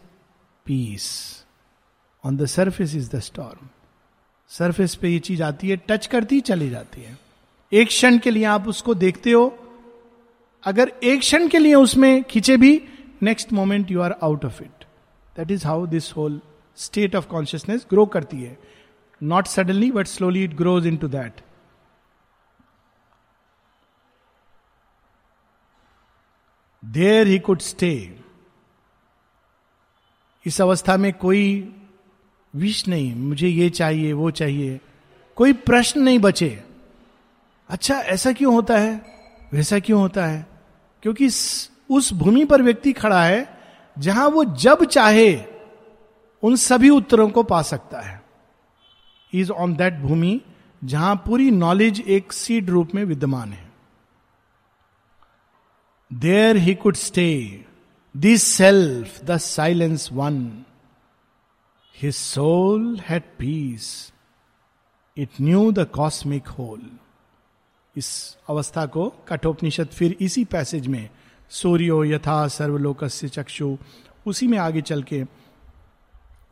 peace 0.65 1.37
on 2.25 2.37
the 2.37 2.45
surface 2.45 2.95
is 2.95 3.15
the 3.15 3.19
storm 3.19 3.67
surface 4.51 4.95
पे 4.95 5.09
ये 5.09 5.19
चीज़ 5.19 5.43
आती 5.43 5.69
है, 5.69 5.75
टच 5.89 6.07
करती 6.07 6.39
चली 6.41 6.69
जाती 6.69 7.01
है। 7.01 7.17
एक 7.71 7.87
क्षण 7.87 8.17
के 8.17 8.31
लिए 8.31 8.43
आप 8.45 8.67
उसको 8.67 8.93
देखते 8.95 9.31
हो, 9.31 9.57
अगर 10.63 10.91
एक 11.03 11.19
क्षण 11.19 11.47
के 11.47 11.59
लिए 11.59 11.73
उसमें 11.75 12.23
खींचे 12.23 12.57
भी 12.57 12.81
next 13.23 13.53
moment 13.53 13.91
you 13.91 14.01
are 14.01 14.15
out 14.23 14.45
of 14.45 14.61
it 14.63 14.85
that 15.35 15.51
is 15.51 15.65
how 15.67 15.85
this 15.87 16.15
whole 16.15 16.39
state 16.77 17.15
of 17.15 17.27
consciousness 17.27 17.85
grow 17.89 18.05
करती 18.05 18.41
है। 18.43 18.57
Not 19.21 19.47
suddenly 19.47 19.91
but 19.91 20.07
slowly 20.07 20.43
it 20.43 20.53
grows 20.55 20.87
into 20.97 21.07
that 21.07 21.41
there 26.83 27.27
he 27.27 27.39
could 27.39 27.59
stay 27.61 27.91
इस 30.45 30.61
अवस्था 30.61 30.97
में 30.97 31.11
कोई 31.13 31.43
विश 32.57 32.87
नहीं, 32.87 33.15
मुझे 33.15 33.47
ये 33.47 33.69
चाहिए, 33.69 34.13
वो 34.13 34.31
चाहिए। 34.31 34.81
कोई 35.35 35.53
प्रश्न 35.53 36.01
नहीं 36.01 36.19
बचे। 36.19 36.63
अच्छा 37.69 37.95
ऐसा 37.95 38.31
क्यों 38.31 38.53
होता 38.53 38.77
है? 38.77 39.01
वैसा 39.53 39.79
क्यों 39.79 40.01
होता 40.01 40.25
है? 40.25 40.47
क्योंकि 41.01 41.27
उस 41.91 42.13
भूमि 42.13 42.45
पर 42.45 42.61
व्यक्ति 42.61 42.93
खड़ा 42.93 43.23
है, 43.23 43.57
जहाँ 43.99 44.27
वो 44.27 44.45
जब 44.45 44.83
चाहे, 44.83 45.43
उन 46.43 46.55
सभी 46.55 46.89
उत्तरों 46.89 47.29
को 47.29 47.43
पा 47.43 47.61
सकता 47.61 48.01
है। 48.01 48.23
इज़ 49.33 49.51
ऑन 49.51 49.75
दैट 49.75 49.93
भूमि, 49.93 50.41
जहाँ 50.83 51.15
पूरी 51.15 51.51
नॉलेज 51.51 52.03
एक 52.07 52.33
सीड 52.33 52.69
रूप 52.69 52.89
में 52.95 53.03
विद्यमान 53.03 53.53
है। 53.53 53.71
There 56.13 56.55
he 56.55 56.75
could 56.75 56.95
stay 56.95 57.65
this 58.17 58.43
self 58.43 59.23
the 59.23 59.37
silence 59.37 60.09
one 60.13 60.63
His 61.97 62.15
soul 62.15 62.97
had 62.97 63.23
peace. 63.37 64.11
It 65.17 65.39
knew 65.39 65.71
the 65.71 65.85
cosmic 65.85 66.47
whole. 66.47 66.85
इस 67.95 68.09
अवस्था 68.49 68.85
को 68.85 69.07
कठोपनिषद 69.27 69.87
फिर 69.93 70.15
इसी 70.21 70.43
पैसेज 70.45 70.87
में, 70.87 71.09
सूर्यो 71.51 72.03
यथा 72.05 72.47
सर्वलोक 72.47 73.03
से 73.05 73.29
चक्षु, 73.29 73.77
उसी 74.27 74.47
में 74.47 74.57
आगे 74.57 74.81
चल 74.81 75.03
के 75.03 75.23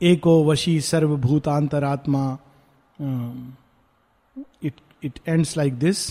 एको 0.01 0.43
वशी 0.45 0.79
सर्वभूतांतरात्मा 0.81 2.25
it 4.63 4.81
it 5.03 5.19
ends 5.27 5.55
like 5.57 5.77
this 5.79 6.09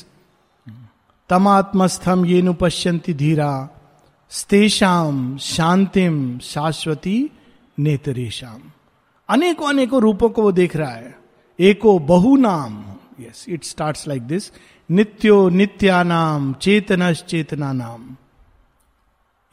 तमात्मस्थम 1.30 2.24
ये 2.26 2.41
नुपश्यंति 2.43 3.14
धीरा 3.14 3.53
स्तेषाम 4.30 5.37
शांतिम 5.51 6.16
शाश्वती 6.53 7.18
नेतरेशम 7.78 8.61
अनेकों 9.28 9.68
अनेकों 9.68 10.02
रूपों 10.02 10.30
को 10.30 10.42
वो 10.42 10.52
देख 10.52 10.76
रहा 10.76 10.90
है। 10.90 11.18
एको 11.60 11.98
बहु 11.98 12.36
नाम। 12.36 12.84
Yes 13.20 13.46
it 13.48 13.64
start 13.64 13.98
like 14.08 14.22
this 14.22 14.52
नित्यो 14.90 15.48
नित्यानाम 15.48 16.52
चेतनश 16.52 17.22
चेतना 17.22 17.72
नाम। 17.72 18.16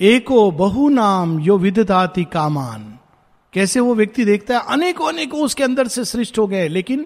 एको 0.01 0.51
बहु 0.51 0.89
नाम, 0.89 1.39
यो 1.39 1.57
विदताति 1.57 2.23
कामान। 2.23 2.97
कैसे 3.53 3.79
वो 3.79 3.95
व्यक्ति 3.95 4.25
देखता 4.25 4.57
है? 4.57 4.65
अनेकों 4.69 5.07
अनेकों 5.07 5.41
उसके 5.41 5.63
अंदर 5.63 5.87
से 5.87 6.05
सृष्ट 6.05 6.39
हो 6.39 6.47
गए, 6.47 6.67
लेकिन 6.67 7.05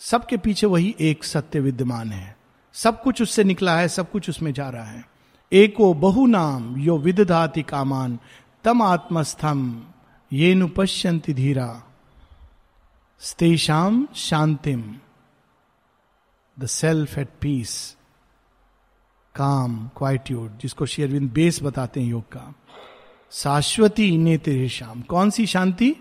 सबके 0.00 0.36
पीछे 0.36 0.66
वही 0.66 0.96
एक 1.00 1.24
सत्य 1.24 1.60
विद्यमान 1.60 2.12
है। 2.12 2.36
सब 2.72 3.02
कुछ 3.02 3.22
उससे 3.22 3.44
निकला 3.44 3.76
है, 3.76 3.88
सब 3.88 4.10
कुछ 4.10 4.30
उसमें 4.30 4.52
जा 4.52 4.68
रहा 4.68 4.84
है। 4.84 5.04
एको 5.52 5.94
बहु 5.94 6.26
नाम, 6.26 6.76
यो 6.76 6.98
विदधाति 6.98 7.62
कामान। 7.62 8.18
तम 8.64 8.82
आत्मस्थम। 8.82 9.82
ये 10.32 10.54
नुपश्यंति 10.54 11.34
धीरा। 11.34 11.82
स्तेषाम 13.20 14.08
शांतिम 14.16 14.98
the 16.58 16.66
self 16.66 17.18
at 17.18 17.28
peace 17.40 17.96
calm 19.34 19.90
quietude 19.96 20.58
जिसको 20.58 20.86
शेयरविंद 20.86 21.30
बेस 21.32 21.62
बताते 21.62 22.00
हैं 22.00 22.08
योग 22.08 22.22
का। 22.22 22.54
शाश्वती 23.32 24.18
नेत्र 24.18 24.68
शाम। 24.68 25.00
कौन 25.00 25.30
सी 25.30 25.46
शांति? 25.46 25.96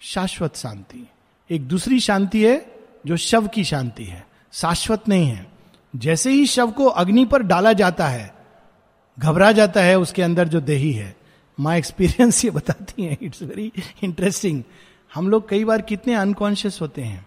शाश्वत 0.00 0.56
शांति। 0.56 1.08
एक 1.50 1.68
दूसरी 1.68 2.00
शांति 2.00 2.44
है, 2.44 2.74
जो 3.06 3.16
शव 3.16 3.48
की 3.48 3.64
शांति 3.64 4.04
है। 4.04 4.28
शाश्वत 4.52 5.08
नहीं 5.08 5.26
है। 5.26 5.52
जैसे 5.96 6.30
ही 6.30 6.46
शव 6.46 6.70
को 6.70 6.86
अग्नि 6.86 7.24
पर 7.24 7.42
डाला 7.42 7.72
जाता 7.72 8.08
है, 8.08 8.34
घबरा 9.18 9.52
जाता 9.52 9.80
है, 9.80 9.98
उसके 9.98 10.22
अंदर 10.22 10.48
जो 10.48 10.60
देही 10.60 10.92
है। 10.92 11.19
माई 11.60 11.78
एक्सपीरियंस 11.78 12.44
ये 12.44 12.50
बताती 12.50 13.04
है 13.04 13.18
इट्स 13.22 13.42
वेरी 13.42 13.72
इंटरेस्टिंग 14.02 14.62
हम 15.14 15.28
लोग 15.28 15.48
कई 15.48 15.64
बार 15.64 15.82
कितने 15.82 16.14
अनकॉन्शियस 16.14 16.80
होते 16.80 17.02
हैं। 17.02 17.26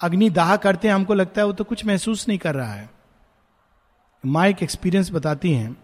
अग्नि 0.00 0.30
दाह 0.30 0.56
करते 0.56 0.88
हैं, 0.88 0.94
हमको 0.94 1.14
लगता 1.14 1.40
है 1.40 1.46
वो 1.46 1.52
तो 1.52 1.64
कुछ 1.64 1.84
महसूस 1.86 2.28
नहीं 2.28 2.38
कर 2.38 2.54
रहा 2.54 2.72
है। 2.72 2.90
माँ 4.24 4.46
एक 4.48 4.62
एक्सपीरियंस 4.62 5.10
बताती 5.10 5.52
हैं। 5.52 5.76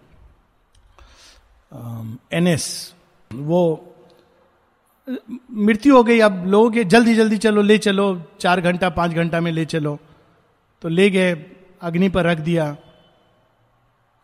एनएस 2.32 2.94
वो, 3.30 3.94
मृत्यु 5.52 5.96
हो 5.96 6.02
गई, 6.04 6.18
अब 6.20 6.46
लोग 6.46 6.78
जल्दी 6.78 7.14
जल्दी 7.14 7.38
चलो, 7.38 7.62
ले 7.62 7.78
चलो, 7.78 8.22
चार 8.40 8.60
घंटा, 8.60 8.88
पाँच 8.90 9.12
घंटा 9.12 9.40
में 9.40 9.52
ले 9.52 9.64
चलो। 9.64 9.98
तो 10.82 10.88
ले 10.88 11.10
गए, 11.10 11.34
अग्नि 11.82 12.08
पर 12.08 12.24
रख 12.24 12.38
दिया। 12.38 12.76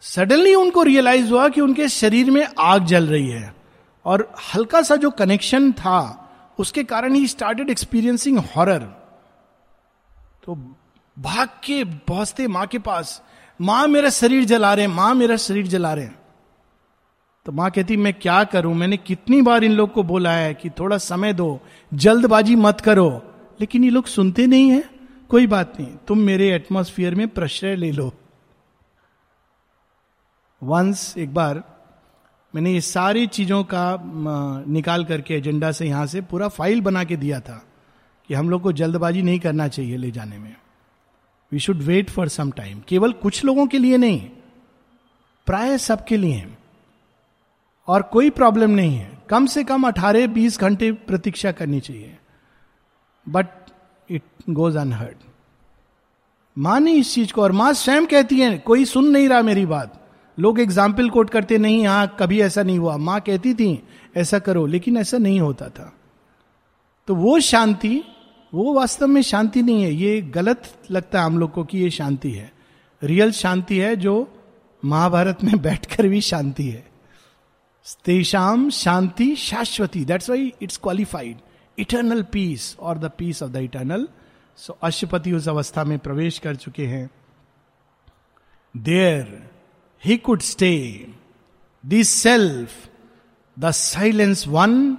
सडनली 0.02 0.54
उनको 0.54 0.82
रियलाइज़ 0.82 1.30
हुआ 1.30 1.48
कि 1.48 1.60
उनके 1.60 1.88
शरीर 1.88 2.30
में 2.30 2.46
आग 2.58 2.84
जल 2.84 3.06
रही 3.06 3.28
है। 3.28 3.54
और 4.04 4.32
हल्का 4.54 4.82
सा 4.82 4.96
जो 4.96 5.10
कनेक्शन 5.10 5.72
था, 5.72 5.98
उसके 6.58 6.84
कारण 6.84 7.14
ही 7.14 7.26
स्टार्टेड 7.26 7.70
एक्सपीरियंसिंग 7.70 8.38
हॉरर 8.38 8.78
तो 10.44 10.54
भाग 11.16 11.48
के 11.64 11.84
पहुँचते 11.84 12.46
माँ 12.46 12.66
के 12.66 12.78
पास, 12.78 13.22
माँ, 13.60 13.86
मेरा 13.86 14.10
शरीर 14.10 14.44
जला 14.44 14.72
रहे 14.74 14.86
माँ, 14.86 15.14
मेरा 15.14 15.36
शरीर 15.36 15.66
जला 15.66 15.92
रहे 15.94 16.08
तो 17.46 17.52
माँ 17.52 17.70
कहती, 17.70 17.96
मैं 17.96 18.14
क्या 18.14 18.42
करूँ? 18.44 18.74
मैंने 18.74 18.96
कितनी 18.96 19.42
बार 19.42 19.64
इन 19.64 19.72
लोग 19.72 19.92
को 19.92 20.02
बोला 20.02 20.32
है 20.32 20.54
कि 20.54 20.70
थोड़ा 20.70 20.98
समय 20.98 21.32
दो, 21.32 21.60
जल्दबाजी 21.94 22.56
मत 22.56 22.80
करो। 22.80 23.22
लेकिन 23.60 23.84
ये 23.84 23.90
लोग 23.90 24.06
सुनते 24.06 24.46
नहीं 24.46 24.70
है। 24.70 24.84
कोई 25.28 25.46
बात 25.46 25.80
नहीं, 25.80 25.88
तुम 26.08 26.18
मेरे 26.18 26.54
एटमोस्फियर 26.54 27.14
में 27.14 27.28
प्रश्रय 27.28 27.76
ले 27.76 27.92
लो। 27.92 28.12
वंस 30.62 31.14
एक 31.18 31.32
बार, 31.34 31.62
मैंने 32.54 32.72
ये 32.72 32.80
सारी 32.80 33.26
चीज़ों 33.26 33.62
का 33.64 33.98
निकाल 34.68 35.04
करके 35.04 35.34
एजेंडा 35.34 35.70
से 35.72 35.86
यहाँ 35.86 36.06
से 36.06 36.20
पूरा 36.22 36.48
फ़ाइल 36.48 36.80
बना 36.80 37.04
के 37.04 37.16
दिया 37.16 37.40
था 37.40 37.62
कि 38.28 38.34
हम 38.34 38.50
लोग 38.50 38.62
को 38.62 38.72
जल्दबाजी 38.72 39.22
नहीं 39.22 39.38
करना 39.40 39.68
चाहिए 39.68 39.96
ले 39.96 40.10
जाने 40.10 40.38
में। 40.38 40.54
We 41.52 41.58
should 41.58 41.82
wait 41.82 42.10
for 42.10 42.28
some 42.28 42.50
time 42.50 42.80
केवल 42.88 43.12
कुछ 43.12 43.44
लोगों 43.44 43.66
के 43.66 43.78
लिए 43.78 43.96
नहीं, 43.96 44.20
प्राय 45.46 45.78
सबके 45.78 46.16
लिए 46.16 46.46
और 47.88 48.02
कोई 48.02 48.30
प्रॉब्लम 48.30 48.70
नहीं 48.70 48.96
है। 48.96 49.10
कम 49.30 49.46
से 49.46 49.64
कम 49.64 49.86
अठारह 49.86 50.26
बीस 50.28 50.58
घंटे 50.60 50.90
प्रतीक्षा 50.92 51.52
करनी 51.52 51.80
चाहिए। 51.80 52.16
बट 53.26 53.46
इट 54.08 54.22
गोज 54.50 54.76
अनहर्ड 54.76 55.16
माँ 56.56 56.80
इस 56.80 57.12
चीज़ 57.14 57.32
को, 57.32 57.42
और 57.42 57.52
माँ 57.52 57.72
स्वयं 57.74 58.06
कहती 58.06 58.40
है, 58.40 58.56
कोई 58.58 58.84
सुन 58.84 59.10
नहीं 59.10 59.28
रहा 59.28 59.42
मेरी 59.42 59.66
बात। 59.66 59.98
लोग 60.38 60.60
एग्ज़ाम्पल 60.60 61.10
कोट 61.10 61.30
करते, 61.30 61.58
नहीं 61.58 61.82
यहाँ 61.82 62.16
कभी 62.20 62.40
ऐसा 62.40 62.62
नहीं 62.62 62.78
हुआ। 62.78 62.96
माँ 62.96 63.20
कहती 63.20 63.54
थी, 63.54 63.82
ऐसा 64.16 64.38
करो। 64.38 64.66
लेकिन 64.66 64.96
ऐसा 64.96 65.18
नहीं 65.18 65.40
होता 65.40 65.68
था। 65.68 65.92
तो 67.06 67.14
वो 67.14 67.40
शांति, 67.40 68.04
वो 68.54 68.74
वास्तव 68.74 69.06
में 69.06 69.22
शांति 69.22 69.62
नहीं 69.62 69.82
है। 69.82 69.92
ये 69.92 70.20
गलत 70.20 70.62
लगता 70.90 71.18
है 71.20 71.26
हम 71.26 71.38
लोग 71.38 71.52
को 71.52 71.64
कि 71.64 71.78
ये 71.78 71.90
शांति 71.90 72.30
है। 72.30 72.52
रियल 73.02 73.32
शांति 73.32 73.78
है 73.78 73.96
जो 73.96 74.34
महाभारत 74.84 75.44
में 75.44 75.62
बैठकर 75.62 76.08
भी 76.08 76.20
शांति 76.20 76.68
है। 76.68 76.92
तेषाम 78.04 78.70
शांति 78.70 79.36
शाश्वती। 79.36 80.04
That's 80.04 80.30
why 80.30 80.52
it's 80.62 80.76
qualified 80.76 81.36
eternal 81.78 82.22
peace 82.22 82.76
or 82.80 82.98
the 82.98 83.10
peace 83.18 83.42
of 83.42 83.50
the 83.50 83.56
eternal 83.56 84.08
so 84.56 84.78
अशुपति 84.82 85.32
उस 85.32 85.48
अवस्था 85.48 85.84
में 85.84 85.98
प्रवेश 85.98 86.38
कर 86.38 86.56
चुके 86.56 86.86
हैं। 86.86 87.10
There 88.76 89.51
he 90.02 90.18
could 90.18 90.42
stay. 90.42 91.08
The 91.84 92.02
self, 92.02 92.88
the 93.56 93.70
silence 93.70 94.46
one, 94.46 94.98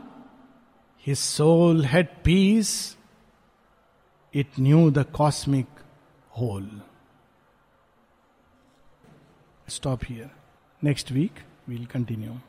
his 0.97 1.19
soul 1.19 1.81
had 1.81 2.23
peace, 2.23 2.95
it 4.31 4.57
knew 4.57 4.91
the 4.91 5.03
cosmic 5.03 5.65
whole. 6.29 6.69
Stop 9.67 10.05
here. 10.05 10.31
Next 10.81 11.11
week 11.11 11.41
we'll 11.67 11.85
continue. 11.85 12.39